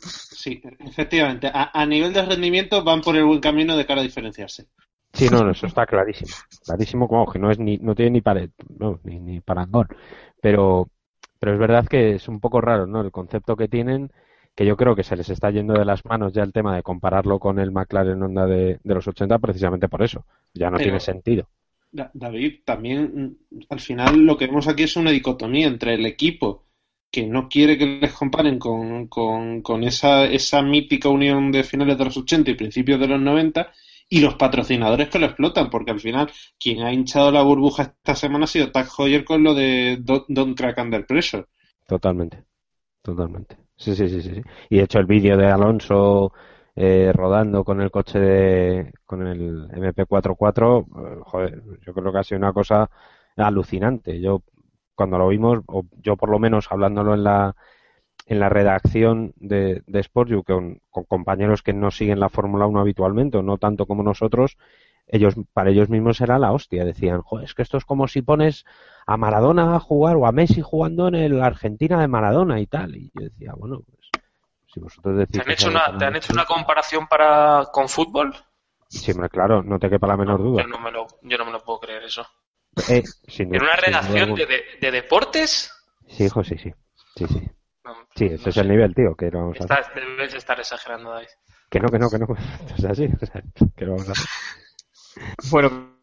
[0.00, 1.48] Sí, efectivamente.
[1.52, 4.68] A, a, nivel de rendimiento van por el buen camino de cara a diferenciarse.
[5.12, 6.30] Sí, no, eso está clarísimo.
[6.64, 9.88] Clarísimo, como que no es ni, no tiene ni pared, no, ni, ni parangón.
[10.40, 10.90] Pero,
[11.38, 13.00] pero es verdad que es un poco raro, ¿no?
[13.00, 14.10] El concepto que tienen,
[14.54, 16.82] que yo creo que se les está yendo de las manos ya el tema de
[16.82, 20.24] compararlo con el McLaren Honda de, de los 80 precisamente por eso.
[20.54, 21.48] Ya no pero, tiene sentido.
[21.90, 23.38] David, también
[23.70, 26.66] al final lo que vemos aquí es una dicotomía entre el equipo
[27.10, 31.96] que no quiere que les comparen con, con, con esa, esa mítica unión de finales
[31.96, 33.72] de los 80 y principios de los 90
[34.08, 38.14] y los patrocinadores que lo explotan, porque al final quien ha hinchado la burbuja esta
[38.14, 41.44] semana ha sido Tag Heuer con lo de Don't, don't Crack Under Pressure.
[41.86, 42.44] Totalmente,
[43.02, 43.58] totalmente.
[43.76, 44.42] Sí, sí, sí, sí.
[44.70, 46.32] Y de hecho el vídeo de Alonso
[46.74, 52.24] eh, rodando con el coche de, con el MP44, eh, joder, yo creo que ha
[52.24, 52.88] sido una cosa
[53.36, 54.20] alucinante.
[54.20, 54.42] Yo
[54.94, 57.56] cuando lo vimos, o yo por lo menos hablándolo en la
[58.28, 62.78] en la redacción de, de SportU con, con compañeros que no siguen la Fórmula 1
[62.78, 64.58] habitualmente, o no tanto como nosotros,
[65.06, 66.84] ellos para ellos mismos era la hostia.
[66.84, 68.66] Decían, joder, es que esto es como si pones
[69.06, 72.96] a Maradona a jugar o a Messi jugando en el Argentina de Maradona y tal.
[72.96, 74.10] Y yo decía, bueno, pues
[74.74, 75.38] si vosotros decís...
[75.38, 78.36] ¿Te han, hecho una, ¿te han hecho una comparación para con fútbol?
[78.88, 80.62] Siempre, claro, no te quepa la menor duda.
[80.64, 82.26] Yo no me lo, yo no me lo puedo creer eso.
[82.90, 83.02] Eh,
[83.38, 85.72] ¿En una redacción de, de, de, deportes?
[86.08, 86.74] Sí, hijo, sí, sí.
[87.16, 87.50] Sí, sí.
[87.88, 88.60] No, sí, ese no es sé.
[88.60, 91.28] el nivel, tío, que vamos Estás, a Debes estar exagerando, David.
[91.70, 92.26] Que no, que no, que no.
[92.76, 93.42] Es así, o sea,
[93.76, 94.14] que lo vamos a
[95.50, 95.98] Bueno,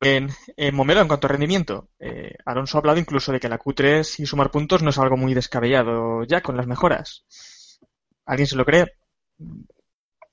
[0.00, 3.58] en, en, Momelo, en cuanto a rendimiento, eh, Alonso ha hablado incluso de que la
[3.58, 7.24] Q3 y sumar puntos no es algo muy descabellado ya con las mejoras.
[8.26, 8.86] ¿Alguien se lo cree?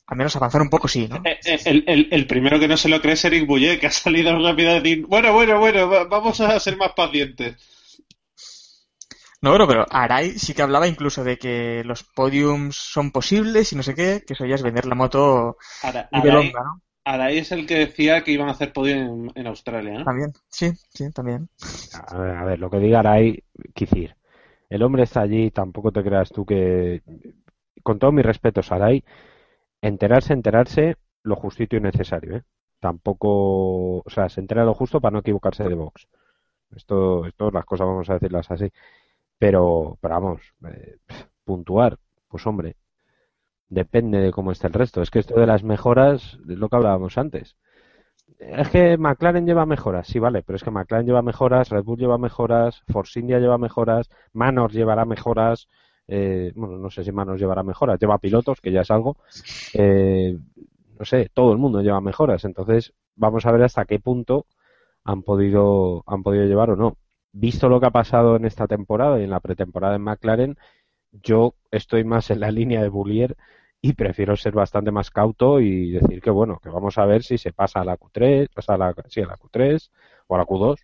[0.07, 1.21] Al menos avanzar un poco sí, ¿no?
[1.23, 4.37] El, el, el primero que no se lo cree es Eric Bouillet, que ha salido
[4.39, 7.55] rápido a decir, bueno, bueno, bueno, vamos a ser más pacientes.
[9.41, 13.77] No, bueno, pero Arai sí que hablaba incluso de que los podiums son posibles y
[13.77, 16.81] no sé qué, que eso ya es vender la moto Ara, Arai, onda, ¿no?
[17.05, 20.03] Arai es el que decía que iban a hacer podio en, en Australia, ¿no?
[20.03, 21.47] También, sí, sí, también.
[22.07, 23.41] A ver, a ver, lo que diga Arai,
[23.73, 24.15] Kizir.
[24.69, 27.01] El hombre está allí, tampoco te creas tú que.
[27.81, 29.03] Con todo mi respeto, Arai,
[29.81, 32.43] enterarse, enterarse, lo justito y necesario, ¿eh?
[32.79, 33.99] Tampoco.
[33.99, 36.07] O sea, se entera lo justo para no equivocarse de box.
[36.75, 38.71] Esto, esto las cosas vamos a decirlas así.
[39.39, 40.97] Pero, pero vamos, eh,
[41.43, 41.97] puntuar,
[42.27, 42.75] pues hombre,
[43.69, 45.01] depende de cómo esté el resto.
[45.01, 47.55] Es que esto de las mejoras lo que hablábamos antes.
[48.39, 51.99] Es que McLaren lleva mejoras, sí, vale, pero es que McLaren lleva mejoras, Red Bull
[51.99, 55.67] lleva mejoras, Force India lleva mejoras, Manor llevará mejoras,
[56.07, 59.17] eh, bueno, no sé si Manor llevará mejoras, lleva pilotos, que ya es algo,
[59.73, 60.37] eh,
[60.97, 64.45] no sé, todo el mundo lleva mejoras, entonces vamos a ver hasta qué punto
[65.03, 66.95] han podido, han podido llevar o no
[67.31, 70.57] visto lo que ha pasado en esta temporada y en la pretemporada en McLaren,
[71.11, 73.35] yo estoy más en la línea de Bullier
[73.81, 77.37] y prefiero ser bastante más cauto y decir que bueno, que vamos a ver si
[77.37, 79.89] se pasa a la Q3, pasa a la, sí, a la Q3
[80.27, 80.77] o a la Q2,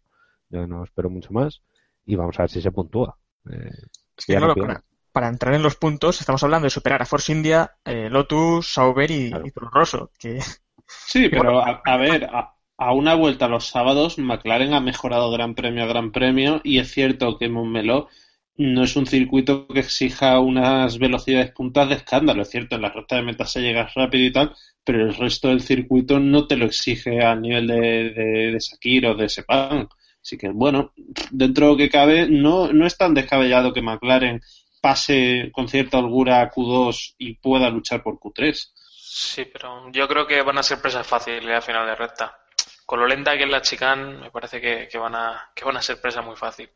[0.50, 1.62] yo no espero mucho más,
[2.06, 3.18] y vamos a ver si se puntúa.
[3.52, 3.72] Eh,
[4.18, 7.32] sí, claro, no para, para, entrar en los puntos estamos hablando de superar a Force
[7.32, 9.46] India, eh, Lotus, Sauber y, claro.
[9.46, 10.40] y Toro Rosso, que...
[10.88, 15.56] Sí, pero a, a ver, a, a una vuelta los sábados, McLaren ha mejorado gran
[15.56, 18.10] premio a gran premio y es cierto que Montmeló
[18.58, 22.42] no es un circuito que exija unas velocidades puntas de escándalo.
[22.42, 25.50] Es cierto, en la recta de meta se llega rápido y tal, pero el resto
[25.50, 29.26] del circuito no te lo exige a nivel de, de, de Sakir o de.
[29.26, 30.94] Así que, bueno,
[31.32, 34.42] dentro de lo que cabe, no, no es tan descabellado que McLaren
[34.82, 38.72] pase con cierta holgura a Q2 y pueda luchar por Q3.
[38.76, 42.45] Sí, pero yo creo que van a ser presas fáciles a final de recta
[42.86, 45.82] con lo lenta que es la chicane, me parece que, van a, que van a
[45.82, 46.69] ser presa muy fácil.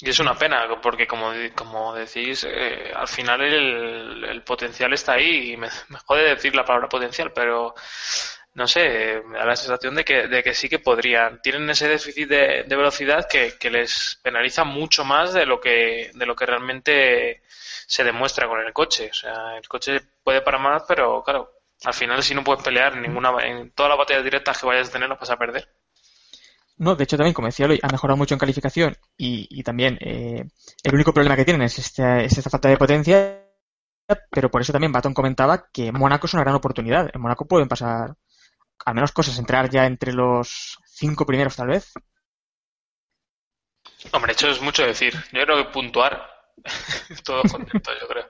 [0.00, 5.14] Y es una pena, porque como, como decís, eh, al final el, el, potencial está
[5.14, 5.68] ahí y me,
[6.06, 7.74] jode decir la palabra potencial, pero
[8.54, 11.40] no sé, me da la sensación de que, sí que podrían.
[11.42, 16.34] Tienen ese déficit de, velocidad que, les penaliza mucho más de lo que, de lo
[16.34, 17.42] que realmente
[17.86, 19.10] se demuestra con el coche.
[19.10, 22.94] O sea, el coche puede parar más, pero claro, al final si no puedes pelear
[22.94, 25.68] en ninguna en todas las batallas directas que vayas a tener las vas a perder
[26.76, 29.98] No, de hecho también, como decía Eloy, ha mejorado mucho en calificación y, y también
[30.00, 30.44] eh,
[30.82, 33.44] el único problema que tienen es, este, es esta falta de potencia,
[34.30, 37.10] pero por eso también Baton comentaba que Mónaco es una gran oportunidad.
[37.12, 38.16] En Mónaco pueden pasar
[38.84, 41.92] al menos cosas, entrar ya entre los cinco primeros tal vez.
[44.12, 45.14] Hombre, hecho es mucho decir.
[45.32, 46.37] Yo creo que puntuar,
[47.24, 48.24] todos contentos, yo creo.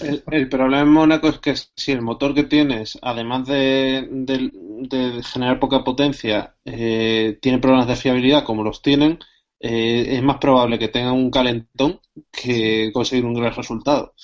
[0.00, 4.50] El, el problema en Mónaco es que si el motor que tienes, además de, de-
[4.52, 9.18] de generar poca potencia, eh, tiene problemas de fiabilidad como los tienen,
[9.60, 14.14] eh, es más probable que tengan un calentón que conseguir un gran resultado.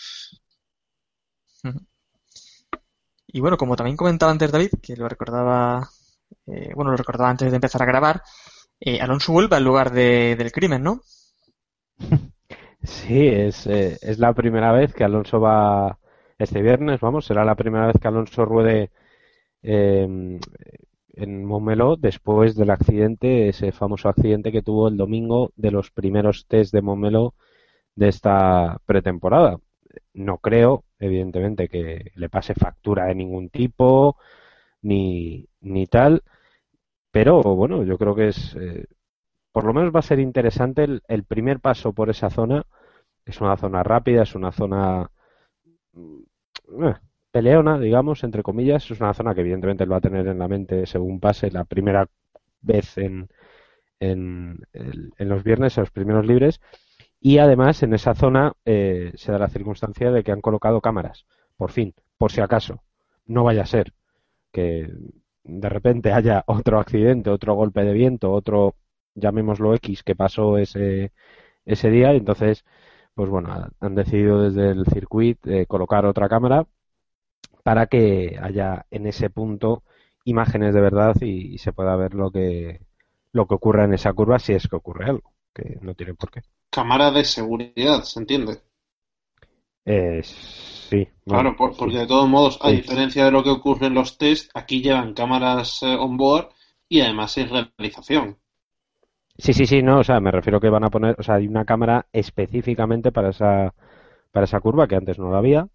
[3.26, 5.88] Y bueno, como también comentaba antes David, que lo recordaba,
[6.46, 8.22] eh, bueno, lo recordaba antes de empezar a grabar,
[8.80, 11.02] eh, Alonso vuelve al lugar de- del crimen, ¿no?
[12.82, 15.98] Sí, es, eh, es la primera vez que Alonso va
[16.38, 18.90] este viernes, vamos, será la primera vez que Alonso ruede
[19.62, 20.08] eh,
[21.14, 26.46] en Montmeló después del accidente, ese famoso accidente que tuvo el domingo de los primeros
[26.46, 27.34] test de Montmeló
[27.96, 29.58] de esta pretemporada.
[30.14, 34.16] No creo, evidentemente, que le pase factura de ningún tipo
[34.82, 36.22] ni, ni tal,
[37.10, 38.86] pero bueno, yo creo que es, eh,
[39.58, 42.64] por lo menos va a ser interesante el, el primer paso por esa zona.
[43.24, 45.10] Es una zona rápida, es una zona
[45.94, 46.94] mm, eh,
[47.32, 48.88] peleona, digamos, entre comillas.
[48.88, 51.64] Es una zona que evidentemente él va a tener en la mente según pase la
[51.64, 52.06] primera
[52.60, 53.30] vez en,
[53.98, 56.60] en, en los viernes, en los primeros libres.
[57.18, 61.26] Y además en esa zona eh, se da la circunstancia de que han colocado cámaras,
[61.56, 62.84] por fin, por si acaso.
[63.26, 63.92] No vaya a ser
[64.52, 64.88] que
[65.42, 68.76] de repente haya otro accidente, otro golpe de viento, otro,
[69.14, 71.12] llamémoslo X, que pasó ese,
[71.66, 72.14] ese día.
[72.14, 72.64] Y entonces,
[73.14, 76.66] pues bueno, ha- han decidido desde el circuito eh, colocar otra cámara
[77.62, 79.82] para que haya en ese punto
[80.24, 82.80] imágenes de verdad y, y se pueda ver lo que,
[83.32, 86.30] lo que ocurra en esa curva si es que ocurre algo, que no tiene por
[86.30, 86.42] qué.
[86.70, 88.62] Cámara de seguridad, ¿se entiende?
[89.84, 92.72] Eh, sí, Claro, por- porque de todos modos, a Sí.
[92.72, 96.48] diferencia de lo que ocurre en los test, aquí llevan cámaras eh, on board
[96.88, 98.38] y además es realización.
[99.38, 101.46] Sí, sí, sí, no, o sea, me refiero que van a poner, o sea, hay
[101.46, 103.72] una cámara específicamente para esa,
[104.32, 105.68] para esa curva que antes no la había,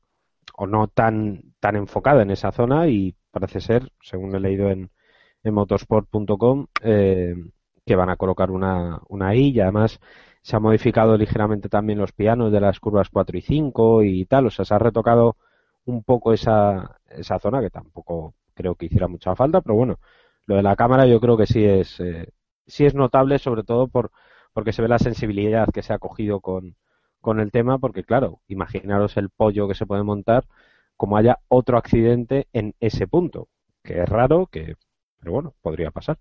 [0.58, 4.92] o no tan, tan enfocada en esa zona y parece ser, según he leído en,
[5.44, 7.36] en motorsport.com, eh,
[7.86, 10.00] que van a colocar una, una y además
[10.44, 14.48] se ha modificado ligeramente también los pianos de las curvas 4 y 5 y tal,
[14.48, 15.38] o sea, se ha retocado
[15.86, 20.00] un poco esa, esa zona que tampoco creo que hiciera mucha falta, pero bueno,
[20.48, 22.28] lo de la cámara yo creo que sí es, eh,
[22.68, 24.12] sí es notable, sobre todo por,
[24.54, 26.76] porque se ve la sensibilidad que se ha cogido con,
[27.22, 30.46] con el tema, porque claro, imaginaros el pollo que se puede montar
[30.98, 33.48] como haya otro accidente en ese punto,
[33.84, 34.76] que es raro, que,
[35.20, 36.18] pero bueno, podría pasar.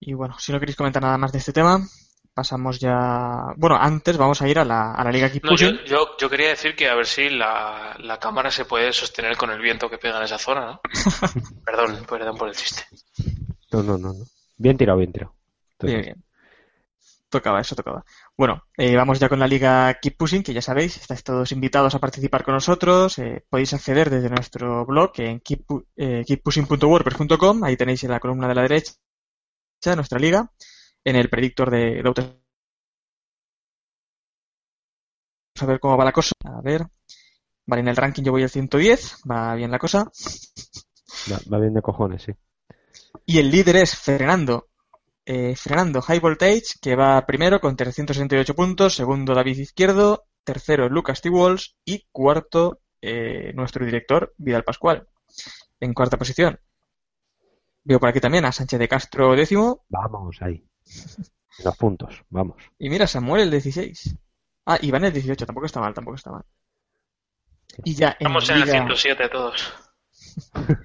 [0.00, 1.80] Y bueno, si no queréis comentar nada más de este tema,
[2.36, 3.54] pasamos ya.
[3.56, 5.86] Bueno, antes vamos a ir a la, a la Liga Keep No, yo, Pushing.
[5.86, 9.50] yo, yo quería decir que a ver si la, la cámara se puede sostener con
[9.50, 10.80] el viento que pega en esa zona, ¿no?
[11.64, 12.84] perdón, perdón por el chiste.
[13.72, 14.24] No, no, no, no.
[14.58, 15.34] Bien tirado, bien tirado.
[15.80, 16.22] Bien, bien.
[17.30, 18.04] Tocaba, eso tocaba.
[18.36, 21.94] Bueno, eh, vamos ya con la Liga Keep Pushing, que ya sabéis, estáis todos invitados
[21.94, 23.18] a participar con nosotros.
[23.18, 25.64] eh, podéis acceder desde nuestro blog en keep,
[25.96, 27.64] eh, keeppushing.wordpress.com.
[27.64, 28.92] Ahí tenéis en la columna de la derecha
[29.96, 30.50] nuestra liga,
[31.06, 32.02] en el predictor de, de.
[32.02, 32.36] Vamos
[35.58, 36.32] a ver cómo va la cosa.
[36.44, 36.84] A ver.
[37.64, 40.10] Vale, en el ranking yo voy al 110, va bien la cosa.
[41.30, 42.32] Va, va bien de cojones, sí.
[43.24, 44.68] Y el líder es Fernando.
[45.24, 51.20] Eh, Fernando High Voltage, que va primero con 368 puntos, segundo David Izquierdo, tercero Lucas
[51.20, 51.30] T.
[51.30, 55.08] Walsh y cuarto eh, nuestro director Vidal Pascual.
[55.80, 56.58] En cuarta posición.
[57.84, 59.84] Veo por aquí también a Sánchez de Castro décimo.
[59.88, 60.64] Vamos ahí.
[61.64, 62.56] Los puntos, vamos.
[62.78, 64.16] Y mira, Samuel el 16.
[64.66, 66.44] Ah, Iván el 18, tampoco está mal, tampoco está mal.
[67.84, 69.72] Y ya en Estamos la en el liga- 107 todos.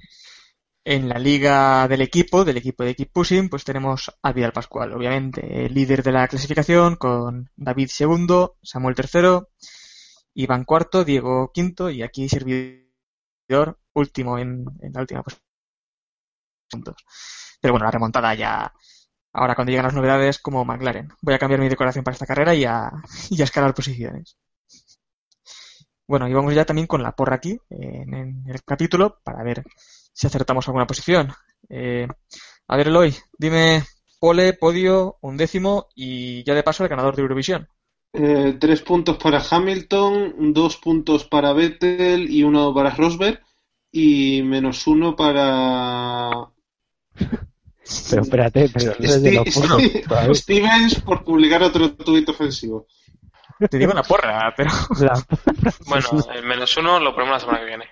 [0.83, 4.91] En la liga del equipo, del equipo de Keep Pushing, pues tenemos a Vidal Pascual,
[4.93, 9.49] obviamente, el líder de la clasificación, con David segundo, Samuel tercero,
[10.33, 15.45] Iván cuarto, Diego quinto y aquí servidor último en, en la última posición.
[16.67, 16.95] Puntos.
[17.61, 18.73] Pero bueno, la remontada ya.
[19.33, 21.09] Ahora cuando llegan las novedades como McLaren.
[21.21, 22.91] Voy a cambiar mi decoración para esta carrera y a,
[23.31, 24.37] escalar posiciones.
[26.07, 29.63] Bueno, y vamos ya también con la porra aquí, en, el capítulo, para ver
[30.11, 31.31] si acertamos alguna posición.
[31.69, 32.07] Eh,
[32.67, 33.83] a ver, Eloy, dime
[34.19, 37.69] pole, podio, un décimo y ya de paso el ganador de Eurovisión.
[38.13, 43.41] Eh, tres puntos para Hamilton, dos puntos para Vettel y uno para Rosberg
[43.91, 46.51] y menos uno para
[48.09, 50.37] Pero espérate, pero Steve- puntos, ¿sabes?
[50.39, 52.87] Stevens por publicar otro tuit ofensivo.
[53.69, 54.69] Te digo una porra, pero
[54.99, 55.23] La-
[55.87, 57.85] Bueno, el menos uno lo ponemos la semana que viene.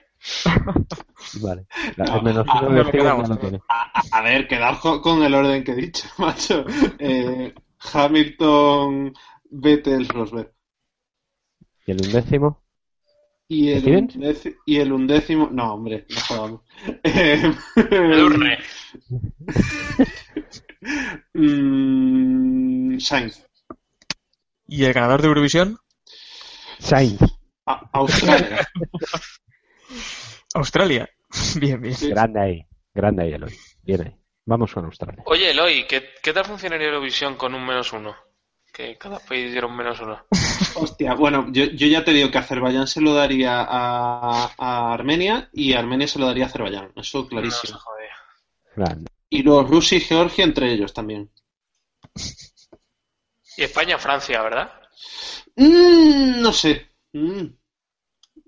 [1.41, 1.67] Vale.
[1.95, 3.37] La, No, el menos ah, uno no ya quedamos, ¿no?
[3.37, 3.59] tiene.
[3.69, 6.65] A, a ver, quedaos con, con el orden que he dicho, macho.
[6.97, 7.53] Eh,
[7.93, 9.13] Hamilton,
[9.51, 10.51] Vettel, Rosberg.
[11.85, 12.63] ¿Y el undécimo?
[13.51, 14.07] Y el,
[14.65, 15.49] y el undécimo.
[15.51, 16.61] No, hombre, no jodamos.
[17.03, 18.59] El urne.
[21.33, 23.45] mm, Sainz.
[24.67, 25.77] ¿y el ganador de Eurovisión?
[26.77, 27.19] Sainz.
[27.65, 28.67] A- Australia.
[30.53, 31.09] Australia.
[31.59, 31.95] Bien, bien.
[32.09, 32.65] Grande ahí.
[32.93, 33.53] Grande ahí, Eloy.
[33.83, 34.15] Bien ahí.
[34.45, 35.23] Vamos con Australia.
[35.25, 38.15] Oye, Eloy, ¿qué, ¿qué tal funcionaría Eurovisión con un menos uno?
[38.73, 40.25] Que cada país diera un menos uno.
[40.75, 45.49] Hostia, bueno, yo, yo ya te digo que Azerbaiyán se lo daría a, a Armenia
[45.51, 46.91] y Armenia se lo daría a Azerbaiyán.
[46.95, 47.79] Eso No clarísimo.
[48.75, 49.09] Grande.
[49.29, 51.29] Y los Rusia y Georgia entre ellos también.
[53.57, 54.71] Y España-Francia, ¿verdad?
[55.55, 56.87] Mm, no sé.
[57.13, 57.45] Mm.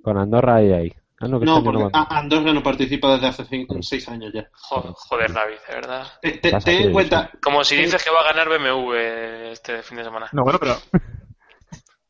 [0.02, 1.01] Con Andorra ahí ahí.
[1.22, 4.50] Ah, no, que No, año porque Andorra no participa desde hace cinco- seis años ya.
[4.54, 6.08] Jo- Joder, David, de verdad.
[6.22, 9.52] Te- te- Pasa ten que- en cuenta, Como si dices que va a ganar BMW
[9.52, 10.30] este fin de semana.
[10.34, 10.76] No, bueno, pero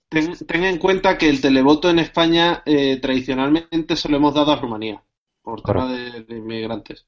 [0.09, 4.51] ten, ten en cuenta que el televoto en España eh, tradicionalmente se lo hemos dado
[4.51, 5.01] a Rumanía
[5.41, 7.07] por tema de, de inmigrantes.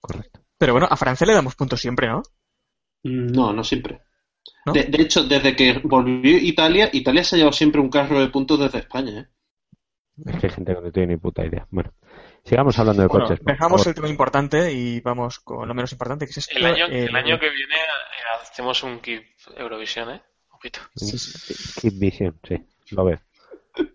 [0.00, 0.40] Correcto.
[0.58, 2.22] Pero bueno, a Francia le damos puntos siempre, ¿no?
[3.02, 4.02] Mm, No, no siempre.
[4.66, 4.72] ¿No?
[4.72, 8.28] De, de hecho, desde que volvió Italia, Italia se ha llevado siempre un carro de
[8.28, 9.20] puntos desde España.
[9.20, 9.26] ¿eh?
[10.26, 11.66] Es que hay gente que no tiene ni puta idea.
[11.70, 11.92] Bueno,
[12.44, 13.44] sigamos hablando de Bueno, coches.
[13.44, 16.56] dejamos el tema importante y vamos con lo menos importante, que es esto.
[16.56, 19.24] El año, eh, el año que viene eh, hacemos un Keep
[19.56, 20.22] Eurovisión, ¿eh?
[20.50, 20.80] Ojito.
[21.80, 22.56] Keep Vision, sí,
[22.92, 23.20] lo veo.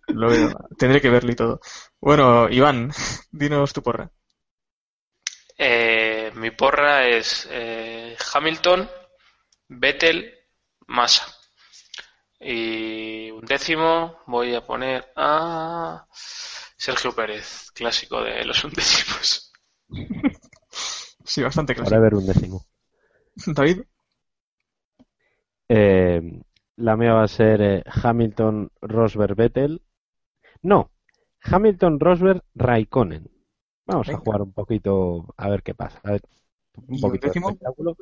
[0.07, 0.49] lo veo.
[0.77, 1.61] Tendré que verlo y todo.
[2.01, 2.91] Bueno, Iván,
[3.31, 4.11] dinos tu porra.
[5.57, 8.89] Eh, mi porra es eh, Hamilton,
[9.67, 10.33] Vettel,
[10.87, 11.25] Massa.
[12.39, 16.05] Y un décimo voy a poner a
[16.77, 19.51] Sergio Pérez, clásico de los undécimos.
[21.25, 22.01] Sí, bastante clásico.
[22.01, 22.65] ver un décimo.
[23.55, 23.83] David,
[25.69, 26.21] Eh,
[26.77, 29.81] la mía va a ser eh, Hamilton, Rosberg, Vettel.
[30.63, 30.91] No,
[31.43, 33.29] Hamilton, Rosberg, Raikkonen.
[33.87, 34.19] Vamos Venga.
[34.19, 35.99] a jugar un poquito a ver qué pasa.
[36.03, 36.21] A ver,
[36.75, 37.97] un ¿Y un poquito de espectáculo.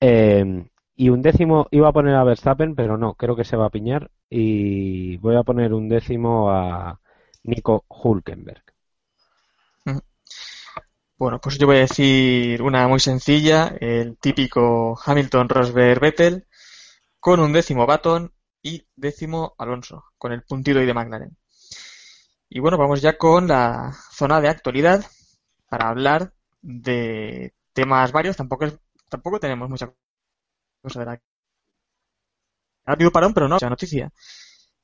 [0.00, 3.66] Eh, y un décimo iba a poner a Verstappen, pero no, creo que se va
[3.66, 4.10] a piñar.
[4.30, 7.00] Y voy a poner un décimo a
[7.44, 8.62] Nico Hulkenberg.
[11.18, 16.46] bueno, pues yo voy a decir una muy sencilla, el típico Hamilton, Rosberg, Vettel,
[17.20, 18.32] con un décimo Baton
[18.62, 21.36] y décimo Alonso, con el puntito ahí de McLaren.
[22.48, 25.04] Y bueno, vamos ya con la zona de actualidad
[25.68, 26.32] para hablar
[26.62, 28.36] de temas varios.
[28.36, 28.78] Tampoco es,
[29.10, 29.92] tampoco tenemos mucha
[30.94, 31.20] de la
[32.86, 34.10] ha habido parón, pero no, mucha noticia.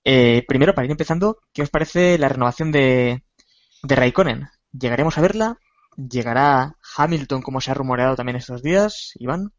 [0.05, 3.25] Eh, primero, para ir empezando, ¿qué os parece la renovación de,
[3.83, 4.49] de Raikkonen?
[4.73, 5.59] ¿Llegaremos a verla?
[5.97, 9.53] ¿Llegará Hamilton como se ha rumoreado también estos días, Iván?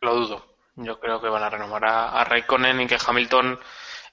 [0.00, 0.44] Lo dudo.
[0.76, 3.58] Yo creo que van a renovar a, a Raikkonen y que Hamilton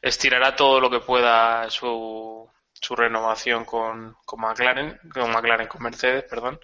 [0.02, 6.24] estirará todo lo que pueda su, su renovación con, con McLaren, con McLaren, con Mercedes,
[6.24, 6.60] perdón.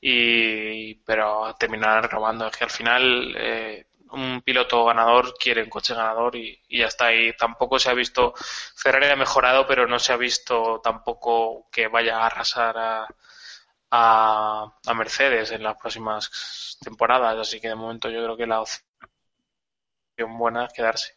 [0.00, 2.46] Y, pero terminará renovando.
[2.46, 6.86] Es que al final eh, un piloto ganador quiere un coche ganador y, y ya
[6.86, 7.08] está.
[7.38, 8.34] Tampoco se ha visto,
[8.76, 13.06] Ferrari ha mejorado, pero no se ha visto tampoco que vaya a arrasar a,
[13.90, 17.36] a, Mercedes en las próximas temporadas.
[17.38, 21.14] Así que de momento yo creo que la opción buena es quedarse.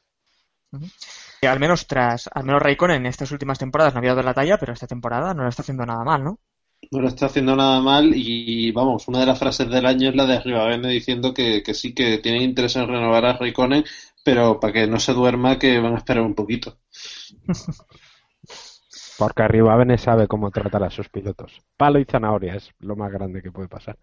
[1.41, 4.57] Al menos tras, al menos Raikkonen en estas últimas temporadas no había dado la talla,
[4.57, 6.39] pero esta temporada no lo está haciendo nada mal, ¿no?
[6.93, 10.15] No lo está haciendo nada mal y vamos, una de las frases del año es
[10.15, 13.83] la de Rivavene diciendo que, que sí que tienen interés en renovar a Raikkonen,
[14.23, 16.77] pero para que no se duerma que van a esperar un poquito.
[19.17, 21.61] Porque arriba Bene sabe cómo tratar a sus pilotos.
[21.77, 23.97] Palo y zanahoria es lo más grande que puede pasar.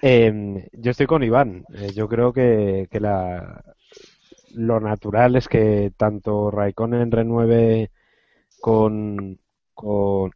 [0.00, 1.66] Eh, yo estoy con Iván.
[1.74, 3.62] Eh, yo creo que, que la,
[4.54, 7.90] lo natural es que tanto Raikkonen renueve
[8.58, 9.38] con,
[9.74, 10.30] con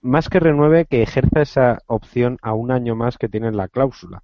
[0.00, 3.68] más que renueve, que ejerza esa opción a un año más que tiene en la
[3.68, 4.22] cláusula.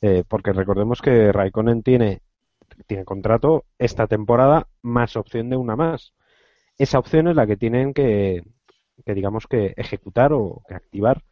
[0.00, 2.20] Eh, porque recordemos que Raikkonen tiene,
[2.86, 6.12] tiene contrato esta temporada más opción de una más.
[6.78, 8.42] Esa opción es la que tienen que,
[9.04, 11.22] que digamos que ejecutar o que activar,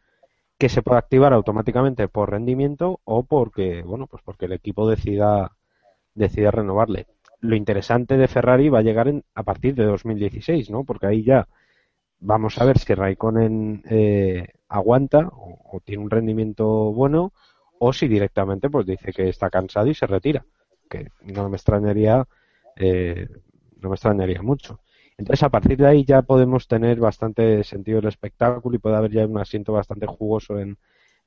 [0.57, 5.51] que se puede activar automáticamente por rendimiento o porque, bueno, pues porque el equipo decida,
[6.15, 7.07] decida renovarle.
[7.41, 10.85] Lo interesante de Ferrari va a llegar en, a partir de 2016, ¿no?
[10.85, 11.47] Porque ahí ya
[12.23, 17.33] vamos a ver si Raikkonen eh, aguanta o, tiene un rendimiento bueno
[17.79, 20.45] o si directamente pues dice que está cansado y se retira,
[20.89, 22.25] que no me extrañaría,
[22.77, 23.27] eh,
[23.81, 24.79] no me extrañaría mucho.
[25.17, 29.11] Entonces, a partir de ahí ya podemos tener bastante sentido del espectáculo y puede haber
[29.11, 30.77] ya un asiento bastante jugoso en,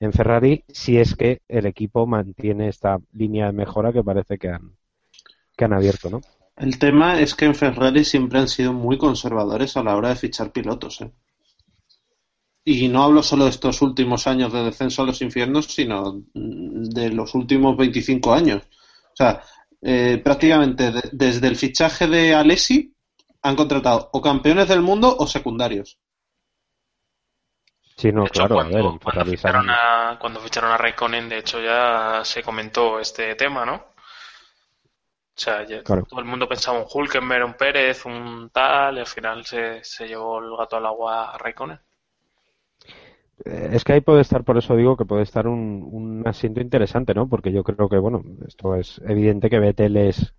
[0.01, 4.49] en Ferrari si es que el equipo mantiene esta línea de mejora que parece que
[4.49, 4.77] han,
[5.57, 6.21] que han abierto, ¿no?
[6.57, 10.17] El tema es que en Ferrari siempre han sido muy conservadores a la hora de
[10.17, 11.03] fichar pilotos.
[11.03, 11.13] ¿eh?
[12.65, 17.11] Y no hablo solo de estos últimos años de descenso a los infiernos, sino de
[17.11, 18.63] los últimos 25 años.
[19.13, 19.43] O sea,
[19.83, 22.95] eh, prácticamente desde el fichaje de Alessi
[23.43, 25.99] han contratado o campeones del mundo o secundarios.
[27.97, 31.39] Sí, no, De hecho, claro, a cuando, ver, ficharon a, cuando ficharon a Raikkonen, de
[31.39, 33.96] hecho ya se comentó este tema, ¿no?
[35.37, 36.09] O sea, ya Claro.
[36.09, 40.09] todo el mundo pensaba un Hulkenberg, un Pérez, un tal, y al final se, se
[40.09, 41.81] llevó el gato al agua a Raikkonen.
[43.45, 46.61] Eh, Es que ahí puede estar, por eso digo que puede estar un, un asiento
[46.61, 47.29] interesante, ¿no?
[47.29, 50.35] Porque yo creo que, bueno, esto es evidente que Vettel es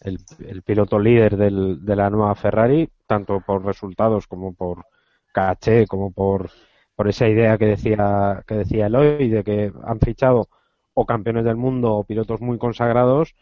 [0.00, 4.84] el, el piloto líder del- de la nueva Ferrari, tanto por resultados como por
[5.32, 6.50] caché, como por,
[6.94, 10.48] por esa idea que decía, que decía Eloy, de que han fichado
[10.94, 13.34] o campeones del mundo o pilotos muy consagrados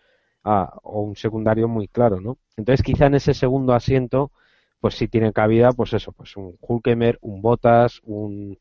[0.44, 2.38] a- o un secundario muy claro, ¿no?
[2.56, 4.32] Entonces quizá en ese segundo asiento,
[4.80, 8.58] pues sí tiene cabida, pues eso, pues un Hulkemer, un Bottas, un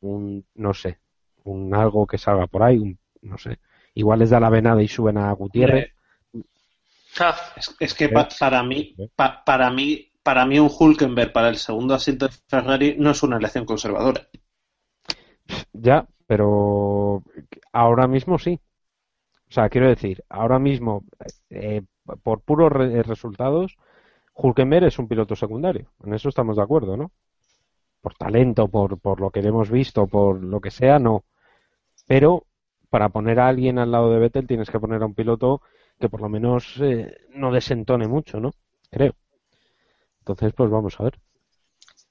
[0.00, 0.98] un, no sé,
[1.44, 3.58] un algo que salga por ahí, un, no sé.
[3.94, 5.86] Igual les da la venada y suben a Gutiérrez.
[7.18, 9.88] Ah, Es, es que pa- para mí, pa- para mí,
[10.22, 14.28] para mí un Hulkenberg para el segundo asiento de Ferrari no es una elección conservadora.
[15.72, 17.22] Ya, pero
[17.72, 18.60] ahora mismo sí.
[19.48, 21.04] O sea, quiero decir, ahora mismo,
[21.50, 21.82] eh,
[22.22, 23.76] por puros re- resultados,
[24.34, 25.92] Hulkenberg es un piloto secundario.
[26.04, 27.12] En eso estamos de acuerdo, ¿no?
[28.02, 31.24] Por talento, por, por lo que hemos visto, por lo que sea, no.
[32.06, 32.46] Pero
[32.90, 35.62] para poner a alguien al lado de Vettel tienes que poner a un piloto
[36.00, 38.52] que por lo menos eh, no desentone mucho, ¿no?
[38.90, 39.14] Creo.
[40.20, 41.18] Entonces, pues vamos a ver.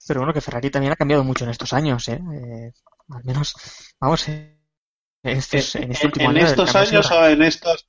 [0.08, 2.20] Pero bueno, que Ferrari también ha cambiado mucho en estos años, ¿eh?
[2.34, 2.72] Eh,
[3.10, 3.56] al menos,
[4.00, 4.55] vamos, eh,
[5.26, 6.46] en, estos, en este último en año.
[6.46, 7.88] estos años o en estos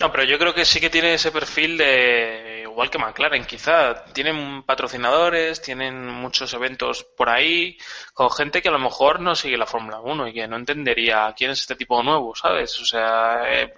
[0.00, 4.04] No, pero yo creo que sí que tiene ese perfil de igual que McLaren, quizá.
[4.12, 7.76] Tienen patrocinadores, tienen muchos eventos por ahí,
[8.14, 11.34] con gente que a lo mejor no sigue la Fórmula 1 y que no entendería
[11.36, 12.78] quién es este tipo nuevo, ¿sabes?
[12.80, 13.72] O sea, eh,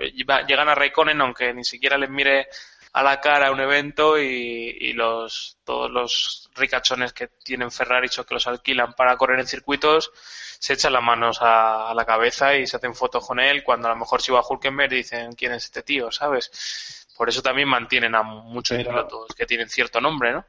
[0.47, 2.49] llegan a Raikkonen aunque ni siquiera les mire
[2.93, 8.25] a la cara un evento y, y los todos los ricachones que tienen Ferrari o
[8.25, 10.11] que los alquilan para correr en circuitos
[10.59, 13.89] se echan las manos a, a la cabeza y se hacen fotos con él cuando
[13.89, 17.07] a lo mejor si va a Hulkenberg dicen quién es este tío, ¿sabes?
[17.17, 20.45] Por eso también mantienen a muchos Pero- pilotos que tienen cierto nombre, ¿no?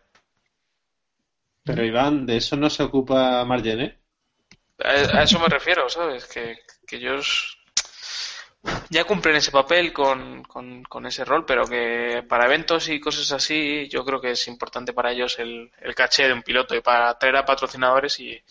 [1.63, 3.99] Pero Iván, de eso no se ocupa Margené.
[4.83, 4.89] A,
[5.19, 6.25] a eso me refiero, ¿sabes?
[6.25, 7.57] Que, que ellos
[8.89, 13.31] ya cumplen ese papel con, con, con ese rol, pero que para eventos y cosas
[13.31, 16.81] así yo creo que es importante para ellos el, el caché de un piloto y
[16.81, 18.41] para atraer a patrocinadores y,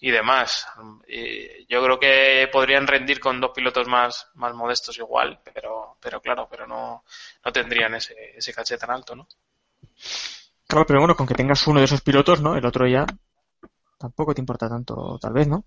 [0.00, 0.66] y demás.
[1.06, 6.20] Y yo creo que podrían rendir con dos pilotos más, más modestos igual, pero, pero
[6.20, 7.04] claro, pero no,
[7.44, 9.26] no tendrían ese, ese caché tan alto, ¿no?
[10.66, 12.56] Claro, pero bueno, con que tengas uno de esos pilotos, ¿no?
[12.56, 13.04] El otro ya
[13.98, 15.64] tampoco te importa tanto, tal vez, ¿no?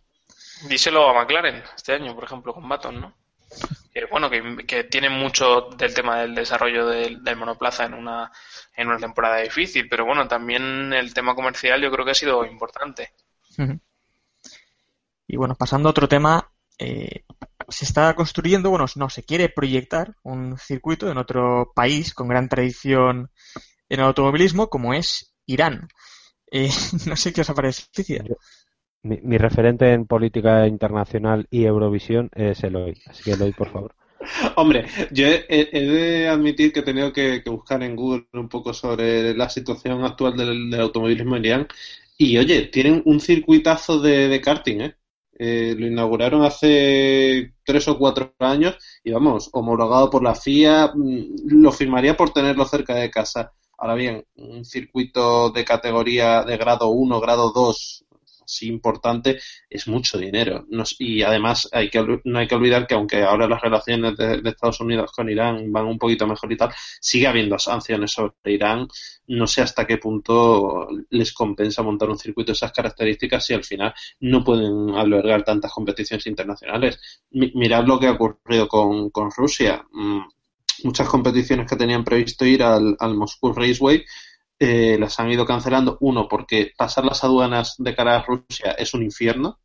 [0.67, 3.13] Díselo a McLaren este año, por ejemplo, con Baton, ¿no?
[3.93, 8.31] Que, bueno, que, que tienen mucho del tema del desarrollo del, del monoplaza en una,
[8.75, 12.45] en una temporada difícil, pero bueno, también el tema comercial yo creo que ha sido
[12.45, 13.11] importante.
[15.27, 17.23] Y bueno, pasando a otro tema, eh,
[17.69, 22.49] se está construyendo, bueno, no, se quiere proyectar un circuito en otro país con gran
[22.49, 23.31] tradición
[23.89, 25.87] en el automovilismo, como es Irán.
[26.51, 26.69] Eh,
[27.07, 28.37] no sé qué os ha parecido.
[29.03, 32.97] Mi, referente en política internacional y Eurovisión es Eloy.
[33.05, 33.95] Así que Eloy, por favor.
[34.55, 39.35] Hombre, yo he, de admitir que he tenido que, buscar en Google un poco sobre
[39.35, 41.67] la situación actual del, automovilismo en Irán.
[42.17, 44.95] Y oye, tienen un circuitazo de, de karting, ¿eh?
[45.37, 51.61] Eh, Lo inauguraron hace tres o cuatro años y vamos, homologado por la FIA, mm,
[51.61, 53.51] lo firmaría por tenerlo cerca de casa.
[53.77, 58.05] Ahora bien, un circuito de categoría de grado 1, grado 2,
[58.53, 59.39] así importante,
[59.69, 60.65] es mucho dinero.
[60.99, 64.49] Y además hay que, no hay que olvidar que aunque ahora las relaciones de, de
[64.49, 68.87] Estados Unidos con Irán van un poquito mejor y tal, sigue habiendo sanciones sobre Irán.
[69.27, 73.63] No sé hasta qué punto les compensa montar un circuito de esas características si al
[73.63, 76.99] final no pueden albergar tantas competiciones internacionales.
[77.31, 79.83] Mi- mirad lo que ha ocurrido con, con Rusia.
[79.91, 80.21] Mm,
[80.83, 84.03] Muchas competiciones que tenían previsto ir al, al Moscú Raceway
[84.64, 85.97] eh, las han ido cancelando.
[86.01, 89.59] Uno, porque pasar las aduanas de cara a Rusia es un infierno.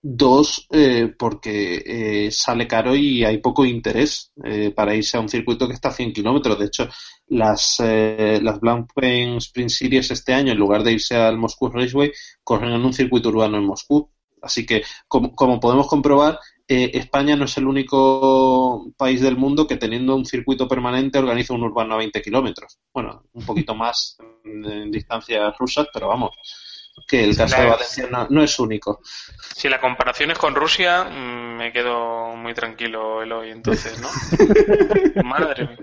[0.00, 5.28] Dos, eh, porque eh, sale caro y hay poco interés eh, para irse a un
[5.28, 6.58] circuito que está a 100 kilómetros.
[6.58, 6.88] De hecho,
[7.28, 12.12] las, eh, las Blancpain Sprint Series este año, en lugar de irse al Moscú Raceway,
[12.44, 14.10] corren en un circuito urbano en Moscú.
[14.42, 19.66] Así que, como, como podemos comprobar, eh, España no es el único país del mundo
[19.66, 22.78] que teniendo un circuito permanente organiza un urbano a 20 kilómetros.
[22.92, 26.30] Bueno, un poquito más en, en distancias rusas, pero vamos,
[27.06, 29.00] que el caso de Valencia no, no es único.
[29.56, 34.08] Si la comparación es con Rusia, mm, me quedo muy tranquilo el hoy, entonces, ¿no?
[35.24, 35.78] Madre mía.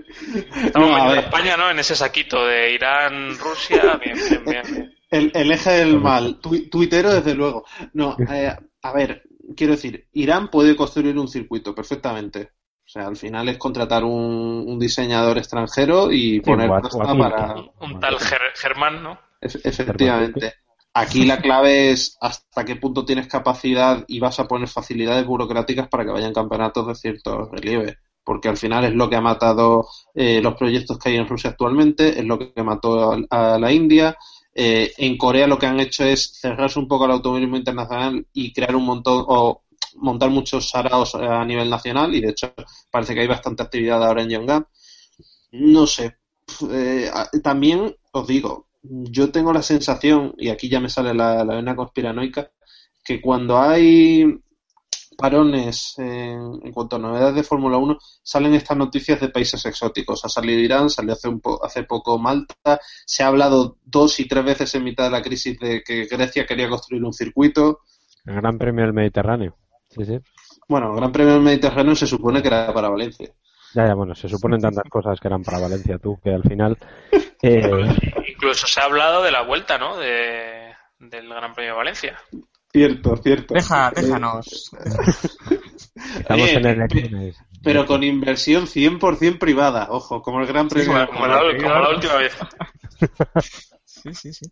[0.64, 1.18] Estamos No, ver.
[1.24, 1.70] España, ¿no?
[1.70, 4.62] En ese saquito de Irán, Rusia, bien, bien, bien.
[4.72, 4.94] bien.
[5.10, 7.64] El, el eje del mal, tu- tuitero desde luego.
[7.92, 9.22] No, eh, a ver,
[9.54, 12.50] quiero decir, Irán puede construir un circuito perfectamente.
[12.84, 16.98] O sea, al final es contratar un, un diseñador extranjero y poner o a- pasta
[16.98, 17.54] o a para...
[17.80, 19.18] Un tal Ger- Germán, ¿no?
[19.40, 20.54] Efe- Efectivamente.
[20.94, 25.88] Aquí la clave es hasta qué punto tienes capacidad y vas a poner facilidades burocráticas
[25.88, 27.98] para que vayan campeonatos de cierto relieve.
[28.24, 31.50] Porque al final es lo que ha matado eh, los proyectos que hay en Rusia
[31.50, 33.18] actualmente, es lo que mató a,
[33.54, 34.16] a la India.
[34.58, 38.54] Eh, en Corea lo que han hecho es cerrarse un poco al automovilismo internacional y
[38.54, 39.64] crear un montón o
[39.96, 42.54] montar muchos saraos a nivel nacional y de hecho
[42.90, 44.66] parece que hay bastante actividad ahora en Yongan.
[45.52, 46.16] No sé.
[46.70, 47.10] Eh,
[47.42, 52.50] también os digo, yo tengo la sensación, y aquí ya me sale la vena conspiranoica,
[53.04, 54.24] que cuando hay
[55.16, 60.24] parones en, en cuanto a novedades de Fórmula 1, salen estas noticias de países exóticos.
[60.24, 64.28] Ha salido Irán, salió hace, un po- hace poco Malta, se ha hablado dos y
[64.28, 67.80] tres veces en mitad de la crisis de que Grecia quería construir un circuito.
[68.24, 69.56] El Gran Premio del Mediterráneo.
[69.90, 70.18] Sí, sí.
[70.68, 73.30] Bueno, el Gran Premio del Mediterráneo se supone que era para Valencia.
[73.74, 76.76] Ya, ya, bueno, se suponen tantas cosas que eran para Valencia, tú, que al final.
[77.42, 77.60] eh,
[78.28, 79.96] Incluso se ha hablado de la vuelta, ¿no?
[79.98, 82.18] De, del Gran Premio de Valencia.
[82.76, 83.54] Cierto, cierto.
[83.54, 84.70] Deja, déjanos.
[86.18, 87.36] estamos Oye, en elecciones.
[87.64, 91.88] Pero con inversión 100% privada, ojo, como el Gran Premio de Como la, como la
[91.88, 92.36] última vez.
[93.86, 94.44] Sí, sí, sí.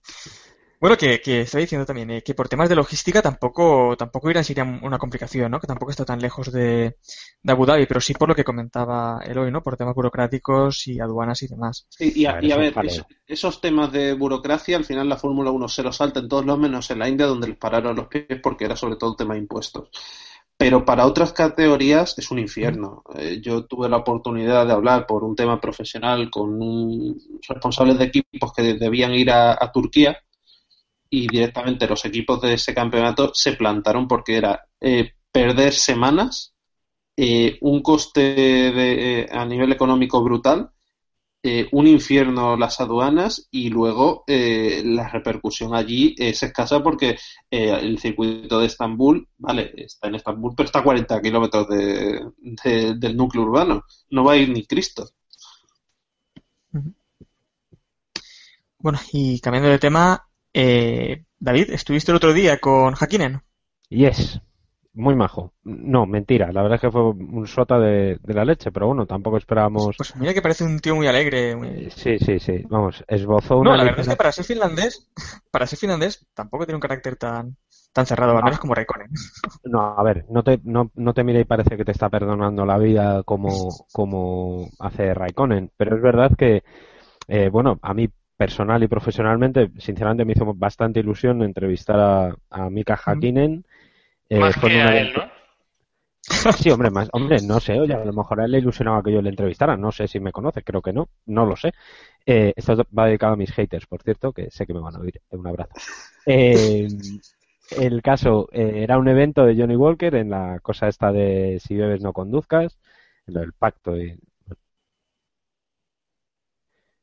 [0.85, 4.45] Bueno, que, que estaba diciendo también eh, que por temas de logística tampoco, tampoco Irán
[4.45, 5.59] sería una complicación, ¿no?
[5.59, 6.99] Que tampoco está tan lejos de,
[7.43, 9.62] de Abu Dhabi, pero sí por lo que comentaba Eloy, ¿no?
[9.62, 11.89] Por temas burocráticos y aduanas y demás.
[11.89, 13.07] Sí, y a, A ver, y a eso ver, es jaleo.
[13.07, 16.45] es- esos temas de burocracia, al final la Fórmula 1 se los salta en todos
[16.45, 19.16] los menos en la India, donde les pararon los pies porque era sobre todo el
[19.16, 19.89] tema de impuestos.
[20.57, 23.03] Pero para otras categorías es un infierno.
[23.16, 28.05] Eh, yo tuve la oportunidad de hablar por un tema profesional con un responsables de
[28.07, 30.16] equipos que debían ir a, a Turquía
[31.23, 36.55] y directamente los equipos de ese campeonato se plantaron porque era eh, perder semanas,
[37.17, 40.71] eh, un coste de, eh, a nivel económico brutal
[41.73, 47.19] un infierno las aduanas y luego la repercusión allí es escasa porque
[47.51, 53.17] el circuito de Estambul, vale, está en Estambul, pero está a 40 kilómetros de- del
[53.17, 53.83] núcleo urbano.
[54.11, 55.09] No va a ir ni Cristo.
[58.79, 63.43] Bueno, y cambiando de tema, eh, David, ¿estuviste el otro día con Hakkinen?
[63.89, 64.41] Yes,
[64.93, 65.53] muy majo.
[65.65, 69.07] No, mentira, la verdad es que fue un sota de, de la leche, pero bueno,
[69.07, 69.97] tampoco esperábamos.
[69.97, 71.57] Pues mira que parece un tío muy alegre.
[71.57, 75.09] muy- Sí, sí, sí, vamos, esbozó una No, la verdad es que para ser finlandés,
[75.51, 77.57] para ser finlandés, tampoco tiene un carácter tan,
[77.93, 79.11] tan cerrado, al menos como Raikkonen.
[79.65, 82.67] No, a ver, no te, no, no te mire y parece que te está perdonando
[82.67, 86.63] la vida como, como hace Raikkonen, pero es verdad que,
[87.29, 92.70] eh, bueno, a mí personal y profesionalmente, sinceramente me hizo bastante ilusión entrevistar a, a
[92.70, 93.64] Mika Hakkinen.
[94.28, 95.22] Eh, Más que un a él, ¿no?
[96.59, 99.12] Sí, hombre, más, hombre, no sé, oye, a lo mejor a él le ilusionaba que
[99.12, 101.72] yo le entrevistara, no sé si me conoce, creo que no, no lo sé.
[102.26, 105.01] Eh, esto va dedicado a mis haters, por cierto, que sé que me van a
[105.01, 105.20] oír.
[105.30, 105.72] Un abrazo.
[106.26, 106.89] Eh,
[107.78, 111.76] el caso eh, era un evento de Johnny Walker en la cosa esta de si
[111.76, 112.78] bebes no conduzcas,
[113.26, 114.18] en lo del pacto y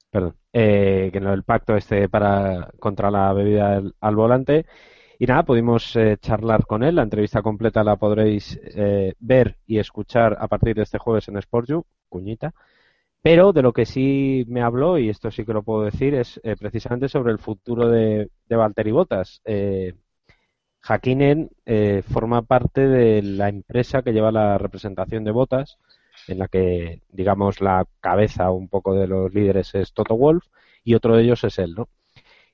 [0.09, 4.65] perdón, eh, que en del pacto este para contra la bebida al, volante
[5.19, 6.95] y nada, pudimos eh, charlar con él.
[6.95, 11.41] La entrevista completa la podréis eh, ver y escuchar a partir de este jueves en
[11.41, 12.53] SportU, cuñita.
[13.21, 16.39] Pero de lo que sí me habló, y esto sí que lo puedo decir, es
[16.43, 19.41] eh, precisamente sobre el futuro de, de Valtteri Bottas.
[19.45, 19.93] Eh,
[21.65, 25.77] eh, forma parte de la empresa que lleva la representación de Bottas,
[26.27, 30.45] en la que, digamos, la cabeza un poco de los líderes es Toto Wolf
[30.83, 31.89] y otro de ellos es él, ¿no?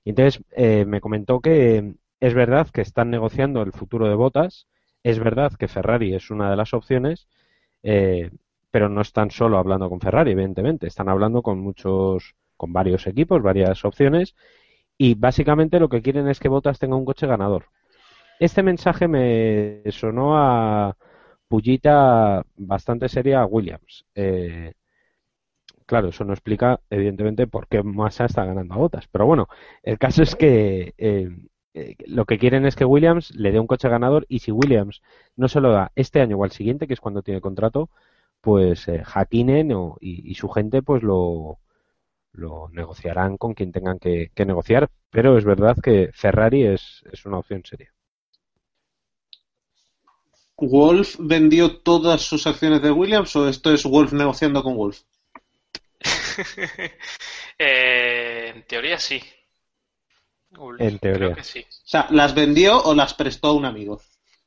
[0.03, 4.68] Y entonces eh, me comentó que es verdad que están negociando el futuro de Bottas,
[5.03, 7.28] es verdad que Ferrari es una de las opciones,
[7.84, 8.32] eh,
[8.72, 13.41] pero no están solo hablando con Ferrari, evidentemente, están hablando con muchos, con varios equipos,
[13.41, 14.36] varias opciones,
[14.97, 17.65] y básicamente lo que quieren es que Bottas tenga un coche ganador.
[18.39, 20.97] este mensaje me sonó a
[21.48, 24.06] pullita bastante seria a Williams.
[24.16, 24.74] Eh,
[25.86, 29.08] claro, eso no explica, evidentemente, por qué Massa está ganando a botas.
[29.08, 29.48] Pero bueno,
[29.84, 31.30] el caso es que eh,
[31.74, 35.02] eh, lo que quieren es que Williams le dé un coche ganador y si Williams
[35.36, 37.89] no se lo da este año o al siguiente, que es cuando tiene contrato,
[38.41, 39.04] pues eh,
[39.76, 41.60] o- y, su gente pues lo,
[42.72, 44.89] negociarán con quien tengan que, negociar.
[45.12, 47.91] Pero es verdad que Ferrari es una opción seria.
[50.58, 55.01] ¿Wolf vendió todas sus acciones de Williams o esto es Wolf negociando con Wolf?
[57.60, 59.20] Eh, en teoría sí.
[60.78, 61.18] En teoría.
[61.18, 61.62] Creo que sí.
[61.62, 63.99] O sea, ¿las vendió o las prestó a un amigo?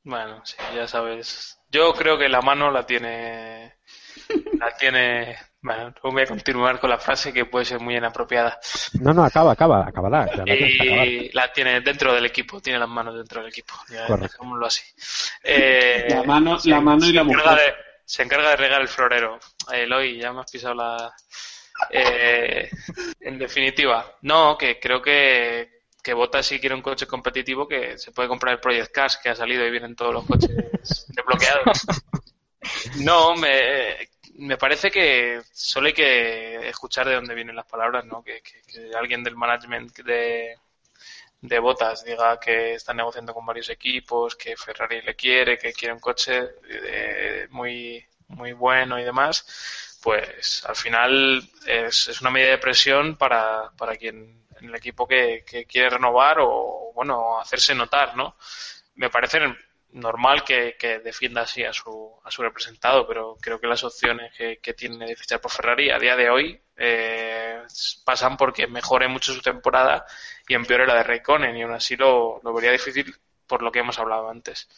[0.04, 1.58] Bueno, sí, ya sabes.
[1.70, 3.74] Yo creo que la mano la tiene.
[4.58, 5.36] La tiene.
[5.62, 8.58] Bueno, no voy a continuar con la frase que puede ser muy inapropiada.
[9.00, 10.26] No, no, acaba, acaba, acabará.
[10.34, 10.54] la.
[10.54, 13.74] Y la tiene dentro del equipo, tiene las manos dentro del equipo.
[13.90, 14.32] Ya, Correcto.
[14.38, 14.82] dejémoslo así.
[15.44, 17.44] Eh, La mano- se- la mano y la mujer.
[17.44, 17.74] de-
[18.06, 19.38] se encarga de regar el florero.
[19.72, 21.14] Eh, Eloy, ya me has pisado la.
[21.90, 22.70] Eh,
[23.20, 28.12] en definitiva, no, que creo que, que Bottas si quiere un coche competitivo que se
[28.12, 30.50] puede comprar el Project Cars que ha salido y vienen todos los coches
[31.08, 31.86] desbloqueados.
[32.98, 33.96] No, me,
[34.40, 38.22] me parece que solo hay que escuchar de dónde vienen las palabras, ¿no?
[38.22, 40.56] Que, que- alguien del management de,
[41.40, 45.94] de Botas diga que está negociando con varios equipos, que Ferrari le quiere, que quiere
[45.94, 52.50] un coche eh, muy, muy bueno y demás, pues al final es, es una medida
[52.52, 57.74] de presión para, para quien en el equipo que, que quiere renovar o, bueno, hacerse
[57.74, 58.36] notar, ¿no?
[58.96, 59.40] Me parece
[59.92, 64.32] normal que, que defienda así a su, a su representado, pero creo que las opciones
[64.36, 67.62] que, tiene de fichar por Ferrari a día de hoy eh,
[68.04, 70.04] pasan porque mejore mucho su temporada
[70.46, 73.14] y empeore la de Raikkonen y aún así lo, lo vería difícil
[73.46, 74.68] por lo que hemos hablado antes.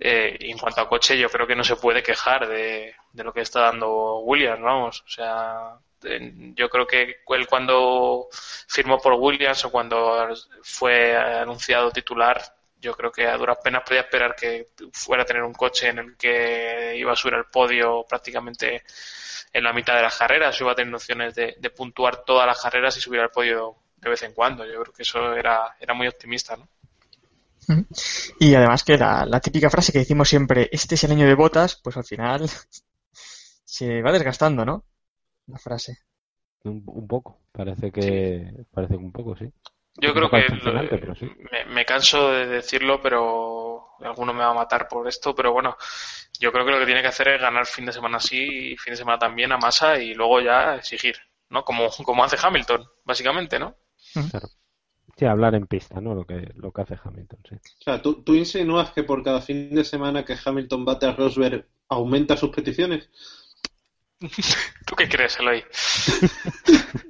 [0.00, 3.24] Eh, y en cuanto a coche, yo creo que no se puede quejar de, de
[3.24, 5.02] lo que está dando Williams, vamos.
[5.02, 8.28] O sea, yo creo que él cuando
[8.68, 10.28] firmó por Williams o cuando
[10.62, 12.40] fue anunciado titular,
[12.80, 15.98] yo creo que a duras penas podía esperar que fuera a tener un coche en
[15.98, 18.82] el que iba a subir al podio prácticamente
[19.52, 22.60] en la mitad de las carreras, iba a tener opciones de, de puntuar todas las
[22.60, 24.64] carreras y subir al podio de vez en cuando.
[24.64, 26.68] Yo creo que eso era, era muy optimista, ¿no?
[28.38, 31.34] Y además que la, la típica frase que decimos siempre, este es el año de
[31.34, 32.48] botas, pues al final
[33.64, 34.84] se va desgastando, ¿no?
[35.46, 35.98] La frase.
[36.64, 39.50] Un, un poco, parece que parece que un poco, sí.
[40.00, 41.30] Yo Un creo que decepcionante, lo- pero sí.
[41.50, 45.76] me, me canso de decirlo, pero alguno me va a matar por esto, pero bueno,
[46.40, 48.76] yo creo que lo que tiene que hacer es ganar fin de semana sí y
[48.76, 51.16] fin de semana también a masa y luego ya exigir,
[51.50, 51.64] ¿no?
[51.64, 53.76] Como, como hace Hamilton, básicamente, ¿no?
[54.30, 54.52] Claro.
[55.18, 56.14] Sí, hablar en pista, ¿no?
[56.14, 57.56] Lo que, lo que hace Hamilton, sí.
[57.56, 61.12] O sea, ¿tú, tú insinúas que por cada fin de semana que Hamilton bate a
[61.16, 63.10] Rosberg aumenta sus peticiones?
[64.86, 65.64] ¿Tú qué crees, Eloy?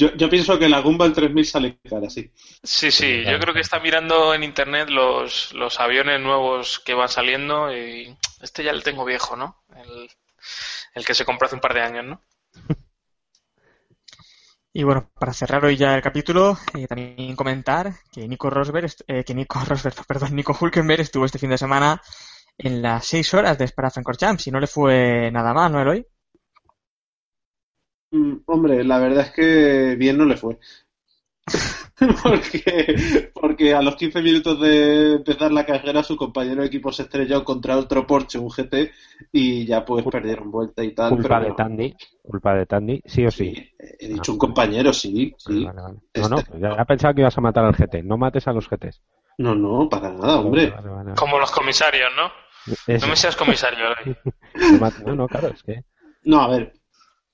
[0.00, 2.32] Yo, yo pienso que la Gumball 3000 sale cara, sí.
[2.62, 7.10] Sí, sí, yo creo que está mirando en internet los, los aviones nuevos que van
[7.10, 9.62] saliendo y este ya lo tengo viejo, ¿no?
[9.76, 10.08] El,
[10.94, 12.22] el que se compró hace un par de años, ¿no?
[14.72, 19.24] Y bueno, para cerrar hoy ya el capítulo, eh, también comentar que Nico Rosberg, eh,
[19.24, 22.00] que Nico Rosberg, perdón, Nico Hulkenberg estuvo este fin de semana
[22.58, 26.06] en las seis horas de Spa-Francorchamps y no le fue nada mal, ¿no, Eloy?
[28.10, 30.58] Mm, hombre, la verdad es que bien no le fue.
[32.22, 37.02] porque, porque a los 15 minutos de empezar la carrera su compañero de equipo se
[37.02, 38.90] estrelló contra otro Porsche, un GT,
[39.32, 41.10] y ya pues perdieron vuelta y tal.
[41.10, 41.56] Culpa pero de no.
[41.56, 43.54] Tandy, culpa de Tandy, sí o sí.
[43.78, 45.64] He dicho un compañero, sí, sí.
[45.64, 45.98] Vale, vale.
[46.14, 48.02] No, no, ya he pensado que ibas a matar al GT.
[48.02, 49.02] No mates a los GTs.
[49.38, 50.70] No, no, para nada, hombre.
[50.70, 51.14] Vale, vale, vale.
[51.16, 52.30] Como los comisarios, ¿no?
[52.86, 53.06] Eso.
[53.06, 53.78] No me seas comisario,
[55.06, 55.84] no, no, claro, es que.
[56.24, 56.79] No, a ver.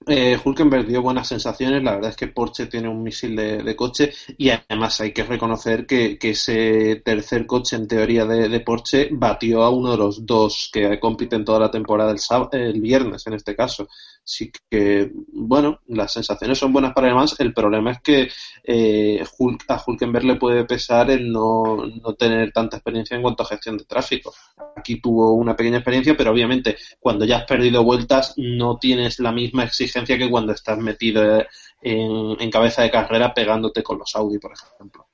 [0.08, 1.82] Eh, Hulkenberg dio buenas sensaciones.
[1.82, 5.84] La verdad es que Porsche tiene un misil de, coche y además hay que reconocer
[5.84, 11.00] que, ese tercer coche en teoría de, Porsche batió a uno de los dos que
[11.00, 12.14] compiten toda la temporada
[12.52, 13.88] el viernes en este caso.
[14.26, 17.38] Así que, bueno, las sensaciones son buenas para además.
[17.38, 18.28] El problema es que
[18.64, 19.22] eh,
[19.68, 23.78] a Hulkenberg le puede pesar el no, no tener tanta experiencia en cuanto a gestión
[23.78, 24.34] de tráfico.
[24.74, 29.30] Aquí tuvo una pequeña experiencia, pero obviamente cuando ya has perdido vueltas no tienes la
[29.30, 31.46] misma exigencia que cuando estás metido eh,
[31.82, 35.06] en, cabeza de carrera pegándote con los Audi, por ejemplo.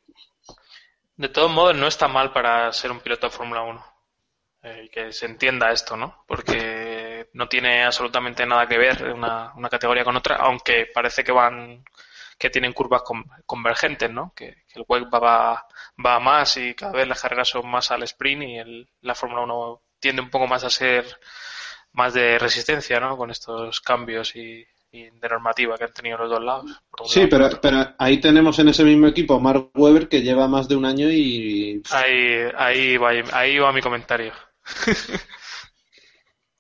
[1.16, 3.84] De todos modos, no está mal para ser un piloto de Fórmula 1.
[4.64, 6.24] Eh, que se entienda esto, ¿no?
[6.26, 6.91] Porque
[7.34, 11.84] no tiene absolutamente nada que ver una, una categoría con otra, aunque parece que van
[12.38, 14.32] que tienen curvas con- convergentes, ¿no?
[14.34, 15.66] Que, que el web va,
[16.04, 19.14] va a más y cada vez las carreras son más al sprint y el- la
[19.14, 21.04] Fórmula 1 tiende un poco más a ser
[21.92, 23.16] más de resistencia, ¿no?
[23.16, 26.82] Con estos cambios y, y de normativa que han tenido los dos lados.
[27.04, 30.68] Sí, pero, pero ahí tenemos en ese mismo equipo a Mark Webber que lleva más
[30.68, 34.32] de un año y Ahí, ahí, va, ahí va mi comentario.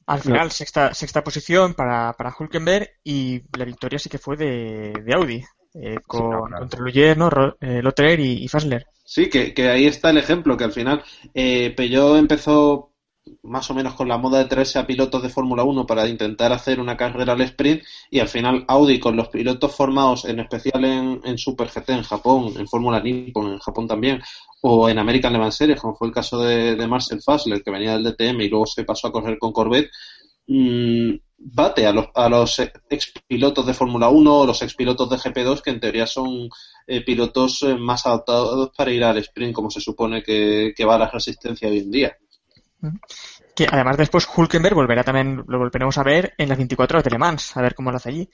[0.06, 4.92] Al final, sexta, sexta posición para, para Hulkenberg y la victoria sí que fue de,
[5.04, 5.42] de Audi,
[5.74, 6.60] eh, con, no, claro.
[6.60, 7.30] contra Luyer, ¿no?
[7.30, 8.86] Ro- eh, Lotterer y, y Fassler.
[9.04, 11.02] Sí, que, que ahí está el ejemplo, que al final
[11.34, 12.91] eh, Peugeot empezó
[13.42, 16.52] más o menos con la moda de traerse a pilotos de Fórmula 1 para intentar
[16.52, 20.84] hacer una carrera al sprint y al final Audi con los pilotos formados en especial
[20.84, 24.20] en, en Super GT en Japón, en Fórmula Nippon en Japón también,
[24.62, 27.70] o en American Le Mans Series, como fue el caso de, de Marcel Fassler, que
[27.70, 29.90] venía del DTM y luego se pasó a correr con Corvette,
[30.46, 35.10] mm, bate a los, a los ex pilotos de Fórmula 1 o los ex pilotos
[35.10, 36.48] de GP2 que en teoría son
[36.86, 40.98] eh, pilotos eh, más adaptados para ir al sprint como se supone que, que va
[40.98, 42.16] la resistencia hoy en día.
[43.54, 47.10] Que además después Hulkenberg volverá también, lo volveremos a ver en las 24 horas de
[47.10, 48.30] Le Mans, a ver cómo lo hace allí.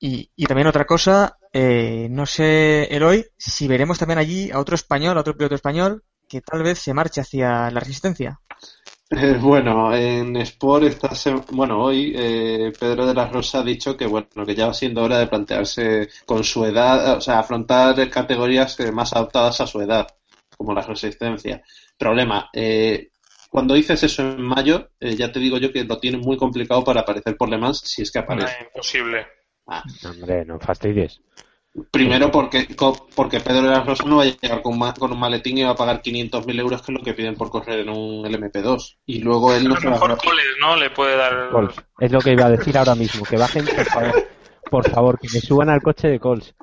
[0.00, 4.74] Y, y también otra cosa, eh, no sé, Eloy, si veremos también allí a otro
[4.74, 8.40] español, a otro piloto español, que tal vez se marche hacia la resistencia.
[9.10, 14.06] Eh, bueno, en Sport sema- bueno, hoy eh, Pedro de la Rosa ha dicho que
[14.06, 18.78] bueno, que ya va siendo hora de plantearse con su edad, o sea, afrontar categorías
[18.80, 20.06] eh, más adaptadas a su edad,
[20.56, 21.62] como la resistencia.
[21.96, 23.08] Problema, eh,
[23.48, 26.84] cuando dices eso en mayo, eh, ya te digo yo que lo tienen muy complicado
[26.84, 28.54] para aparecer por Le Mans si es que aparece.
[28.58, 29.26] Ah, imposible.
[29.66, 31.20] Ah, Hombre, no fastidies.
[31.92, 32.66] Primero porque,
[33.14, 35.62] porque Pedro de la Rosa no va a llegar con, ma- con un maletín y
[35.62, 38.96] va a pagar 500.000 euros, que es lo que piden por correr en un LMP2.
[39.06, 40.76] Y luego él no A se lo va a mejor Coles, ¿no?
[40.76, 41.50] Le puede dar.
[41.50, 41.76] Coles.
[42.00, 43.24] Es lo que iba a decir ahora mismo.
[43.24, 44.24] Que bajen, por favor.
[44.70, 46.54] Por favor, que me suban al coche de Coles.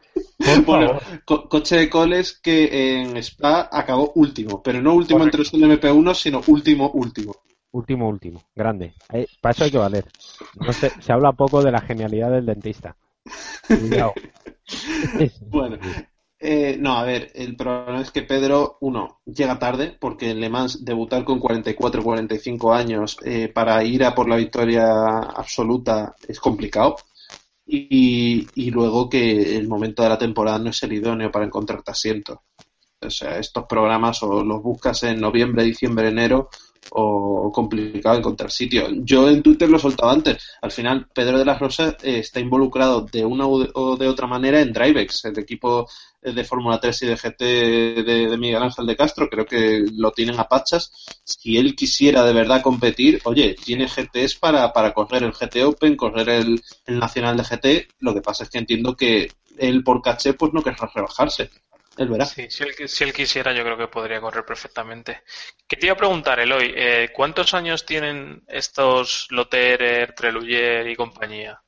[0.66, 5.41] Bueno, co- coche de coles que en Spa acabó último, pero no último Correcto.
[5.41, 7.36] entre los LMP1, sino último, último.
[7.72, 8.41] Último, último.
[8.56, 8.93] Grande.
[9.12, 10.06] Eh, para eso hay que valer.
[10.56, 12.95] No se, se habla poco de la genialidad del dentista.
[15.49, 15.78] Bueno,
[16.39, 20.49] eh, no, a ver, el problema es que Pedro, uno, llega tarde, porque en Le
[20.49, 26.39] Mans debutar con 44 45 años eh, para ir a por la victoria absoluta es
[26.39, 26.97] complicado.
[27.68, 31.91] Y, y luego que el momento de la temporada no es el idóneo para encontrarte
[31.91, 32.43] asiento.
[33.01, 36.49] O sea, estos programas o los buscas en noviembre, diciembre, enero
[36.92, 38.88] o complicado encontrar sitio.
[39.04, 40.38] Yo en Twitter lo he soltado antes.
[40.62, 44.28] Al final, Pedro de la Rosa eh, está involucrado de una u- o de otra
[44.28, 45.88] manera en Drivex, el equipo
[46.22, 47.44] eh, de Fórmula 3 y de GT
[48.04, 49.30] de, de Miguel Ángel de Castro.
[49.30, 50.92] Creo que lo tienen a pachas.
[51.24, 55.96] Si él quisiera de verdad competir, oye, tiene GTs para, para correr el GT Open,
[55.96, 57.88] correr el, el Nacional de GT.
[58.00, 61.50] Lo que pasa es que entiendo que él por caché pues no querrá rebajarse.
[61.98, 62.26] Él verá.
[62.26, 65.22] Sí, si él, si él quisiera, yo creo que podría correr perfectamente.
[65.68, 71.60] Que te iba a preguntar, Eloy, eh, ¿cuántos años tienen estos Lotterer, Treluyer y compañía?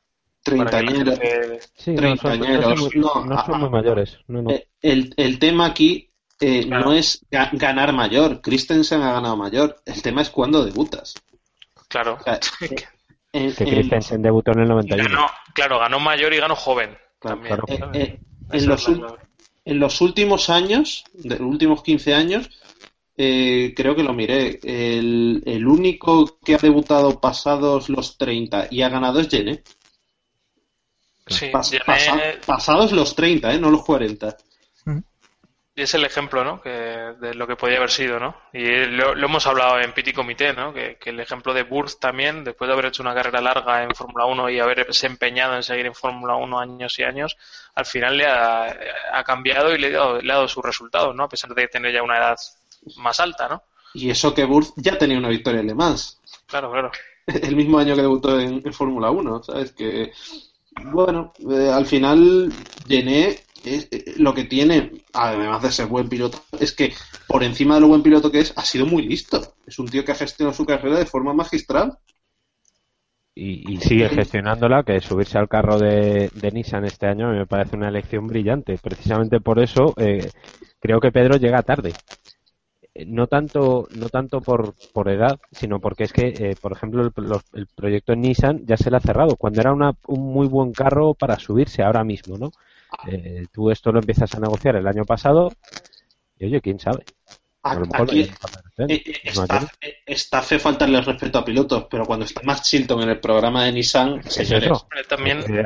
[0.43, 1.19] Treintañeros.
[1.19, 2.89] gente- Sí, no son, no son muy,
[3.27, 4.17] No, son muy mayores.
[4.27, 4.49] No, no.
[4.51, 6.85] Eh, El, el tema aquí eh, Claro.
[6.85, 8.41] no es ga- ganar mayor.
[8.41, 9.81] Christensen ha ganado mayor.
[9.85, 11.15] El tema es cuándo debutas.
[11.89, 12.17] Claro.
[12.19, 12.39] O sea,
[13.33, 15.09] en- Que en- Christensen debutó en el Y 91.
[15.09, 16.97] ganó, claro, ganó mayor y ganó joven.
[17.19, 17.59] Claro, también,
[17.93, 18.19] eh, eh,
[18.51, 18.87] en, los,
[19.67, 22.49] en los últimos años, de los últimos 15 años,
[23.17, 24.59] eh, creo que lo miré.
[24.63, 29.59] El, el único que ha debutado pasados los 30 y ha ganado es Jenny.
[31.27, 33.59] Sí, Pas- Jenné pasa- pasados los 30, ¿eh?
[33.59, 34.37] no los 40.
[35.77, 36.59] Y es el ejemplo, ¿no?
[36.59, 38.35] Que, de lo que podía haber sido, ¿no?
[38.51, 40.73] Y lo, lo hemos hablado en Petit Comité, ¿no?
[40.73, 43.93] Que, que el ejemplo de Burth también, después de haber hecho una carrera larga en
[43.93, 47.37] Fórmula 1 y haberse empeñado en seguir en Fórmula 1 años y años,
[47.75, 48.75] al final le ha,
[49.13, 51.25] ha cambiado y le ha, dado, le ha dado sus resultados, ¿no?
[51.25, 52.37] A pesar de tener ya una edad
[52.95, 53.61] más alta, ¿no?
[53.93, 56.19] Y eso que Burth ya tenía una victoria en Le Mans.
[56.47, 56.91] Claro, claro.
[57.27, 59.73] el mismo año que debutó en, en Fórmula 1, ¿sabes?
[59.73, 60.11] Que,
[60.85, 62.51] bueno, eh, al final,
[62.87, 66.93] Gené es, eh, lo que tiene, además de ser buen piloto, es que
[67.27, 69.55] por encima de lo buen piloto que es, ha sido muy listo.
[69.65, 71.97] Es un tío que ha gestionado su carrera de forma magistral.
[73.35, 77.75] Y, y sigue gestionándola, que subirse al carro de, de Nissan este año me parece
[77.75, 78.77] una elección brillante.
[78.81, 80.27] Precisamente por eso eh,
[80.79, 81.93] creo que Pedro llega tarde.
[82.93, 87.01] Eh, No tanto, no tanto por, por edad, sino porque es que, eh, por ejemplo,
[87.03, 90.33] el, los- el proyecto en Nissan ya se le ha cerrado, cuando era una, un
[90.33, 92.51] muy buen carro para subirse ahora mismo, ¿no?
[93.07, 95.51] Eh, tú esto lo empiezas a negociar el año pasado
[96.37, 97.03] y, oye, quién sabe.
[97.63, 98.31] A lo mejor Aquí eh,
[98.77, 99.43] eh, ¿no?
[99.43, 103.19] está, eh, está fe faltarle respeto a pilotos, pero cuando está Max Chilton en el
[103.19, 104.71] programa de Nissan, ¿Es señores?
[105.07, 105.63] También, Eh,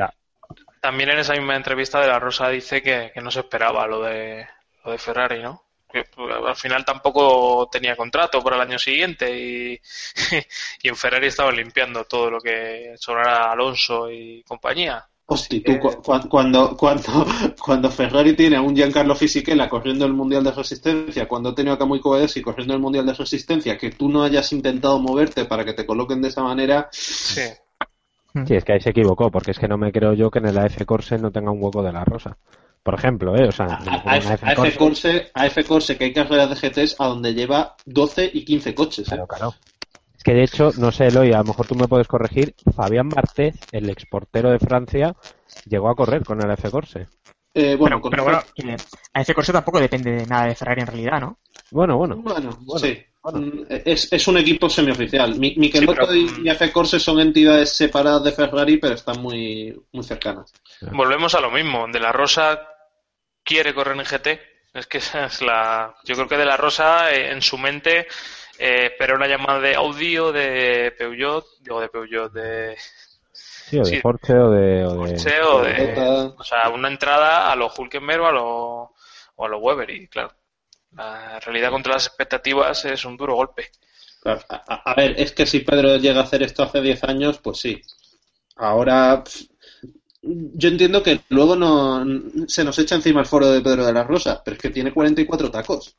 [0.80, 4.02] También en esa misma entrevista de la Rosa dice que, que no se esperaba lo
[4.02, 4.46] de,
[4.84, 5.62] lo de Ferrari, ¿no?
[5.92, 9.80] Que pues, al final tampoco tenía contrato para el año siguiente y,
[10.82, 15.06] y en Ferrari estaban limpiando todo lo que sobrara Alonso y compañía.
[15.26, 17.26] Hostia, tú, cu- cu- cuando, cuando,
[17.64, 21.74] cuando Ferrari tiene a un Giancarlo Fisichella corriendo el Mundial de Resistencia, cuando ha tenido
[21.74, 25.64] a Kamui Kobayashi corriendo el Mundial de Resistencia, que tú no hayas intentado moverte para
[25.64, 27.42] que te coloquen de esa manera, Sí.
[28.46, 30.46] Sí, es que ahí se equivocó, porque es que no me creo yo que en
[30.46, 32.38] el AF Corse no tenga un hueco de la rosa.
[32.82, 33.46] Por ejemplo, ¿eh?
[33.46, 36.12] O sea, a, en a una F, a F Corse, a F Corse, que hay
[36.14, 39.06] carreras de GTs a donde lleva 12 y 15 coches.
[39.06, 39.10] ¿eh?
[39.10, 39.54] Claro, claro.
[40.22, 42.54] Es que de hecho, no sé, Eloy, a lo mejor tú me puedes corregir.
[42.76, 45.16] Fabián Martez, el exportero de Francia,
[45.66, 47.08] llegó a correr con el AF Corse.
[47.52, 48.76] Eh, bueno, Pero, con pero bueno, que
[49.14, 51.38] a ese corse tampoco depende de nada de Ferrari en realidad, ¿no?
[51.72, 52.14] Bueno, bueno.
[52.18, 53.04] Bueno, Bueno, sí.
[53.20, 53.40] bueno.
[53.40, 55.34] Mm, Es, es un equipo semioficial.
[55.40, 59.20] Mi, Michelotto Sí, pero- y, y F Corse son entidades separadas de Ferrari, pero están
[59.20, 60.52] muy, muy cercanas.
[60.92, 61.88] Volvemos a lo mismo.
[61.92, 62.60] De la Rosa
[63.42, 64.40] quiere correr en GT.
[64.72, 65.96] Es que esa es la.
[66.04, 68.06] Yo creo que de la Rosa eh, en su mente
[68.62, 72.76] eh, espera una llamada de audio de Peugeot, digo de Peugeot, de
[73.32, 74.00] Sí, o de Sí.
[74.00, 74.84] Porsche o de...
[74.84, 74.96] O de...
[74.96, 75.74] Porsche o de.
[75.74, 76.34] Toyota.
[76.38, 78.44] O sea, una entrada a los Hulkenberg o a los
[79.34, 79.90] o a los Weber.
[79.90, 80.32] Y claro,
[80.96, 83.70] la realidad contra las expectativas es un duro golpe.
[84.22, 87.02] Claro, a, a- a ver, es que si Pedro llega a hacer esto hace 10
[87.04, 87.80] años, pues sí.
[88.56, 89.24] Ahora,
[90.22, 92.04] yo entiendo que luego no
[92.46, 94.92] se nos echa encima el foro de Pedro de la Rosa, pero es que tiene
[94.92, 95.96] 44 tacos.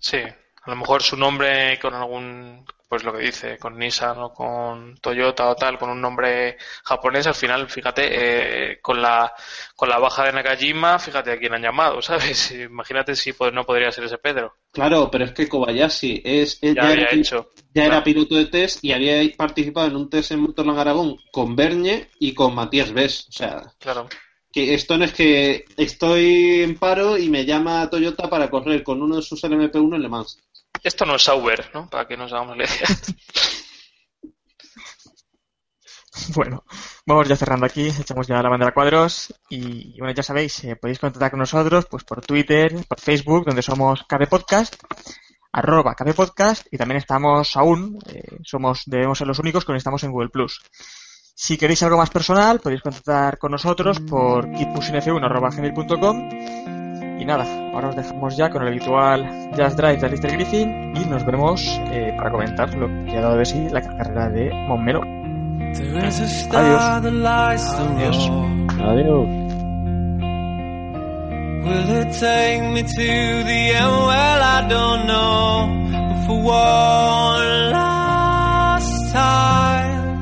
[0.00, 0.18] Sí,
[0.64, 4.96] a lo mejor su nombre con algún, pues lo que dice, con Nissan o con
[4.98, 9.32] Toyota o tal, con un nombre japonés, al final, fíjate, eh, con la
[9.76, 12.52] con la baja de Nakajima, fíjate a quién han llamado, ¿sabes?
[12.52, 14.54] Imagínate si pues, no podría ser ese Pedro.
[14.72, 17.50] Claro, pero es que Kobayashi es, es- Ya ya, había era, hecho.
[17.74, 21.54] ya era piloto de test y había participado en un test en Motorland Aragón con
[21.56, 23.26] Bernie y con Matías Bes.
[23.28, 24.08] O sea, Claro.
[24.52, 29.02] que esto no es que estoy en paro y me llama Toyota para correr con
[29.02, 30.38] uno de sus LMP1 en Le Mans.
[30.84, 31.88] Esto no es Sauber, ¿no?
[31.88, 32.86] Para que nos hagamos la idea.
[36.32, 36.64] Bueno,
[37.06, 40.76] vamos ya cerrando aquí, echamos ya la bandera a cuadros y bueno, ya sabéis, eh,
[40.76, 44.76] podéis contactar con nosotros pues por Twitter, por Facebook, donde somos KB Podcast,
[45.52, 50.04] arroba KB Podcast y también estamos aún, eh, somos, debemos ser los únicos que estamos
[50.04, 50.62] en Google Plus.
[51.34, 56.83] Si queréis algo más personal, podéis contactar con nosotros por keeppushingf1.gmail.com
[57.24, 61.06] y nada, ahora os dejamos ya con el habitual Just Drive de Alistair Griffin y
[61.06, 65.00] nos veremos eh, para comentar lo que ha dado de sí la carrera de Montmeló.
[65.00, 68.70] There is a star that lights the road.
[68.78, 69.28] Adiós.
[71.64, 73.90] Will it take me to the end?
[74.06, 75.66] Well, I don't know.
[76.10, 80.18] But for one last time,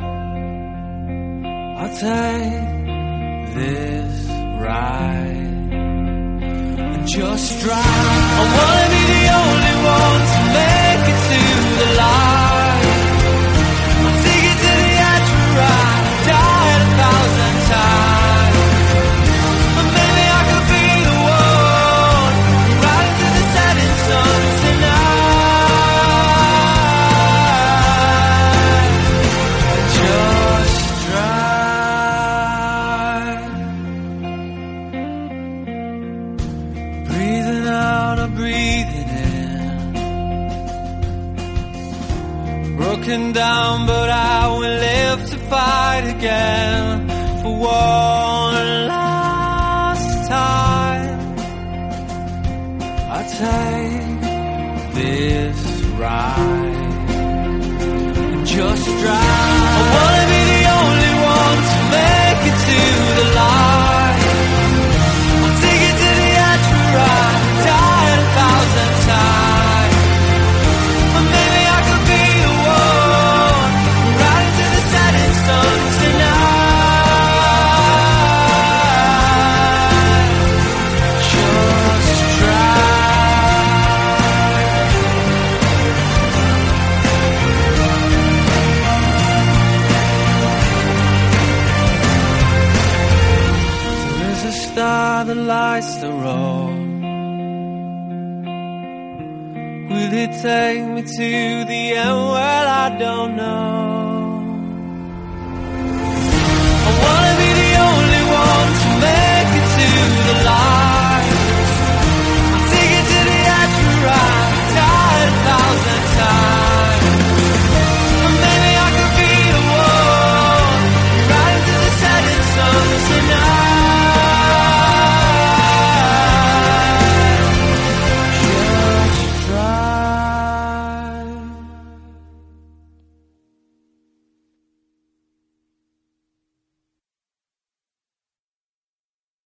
[1.78, 4.28] I'll take this
[4.61, 5.51] ride
[7.07, 7.78] just drive.
[7.78, 11.40] I wanna be the only one to make it to
[11.78, 12.41] the light.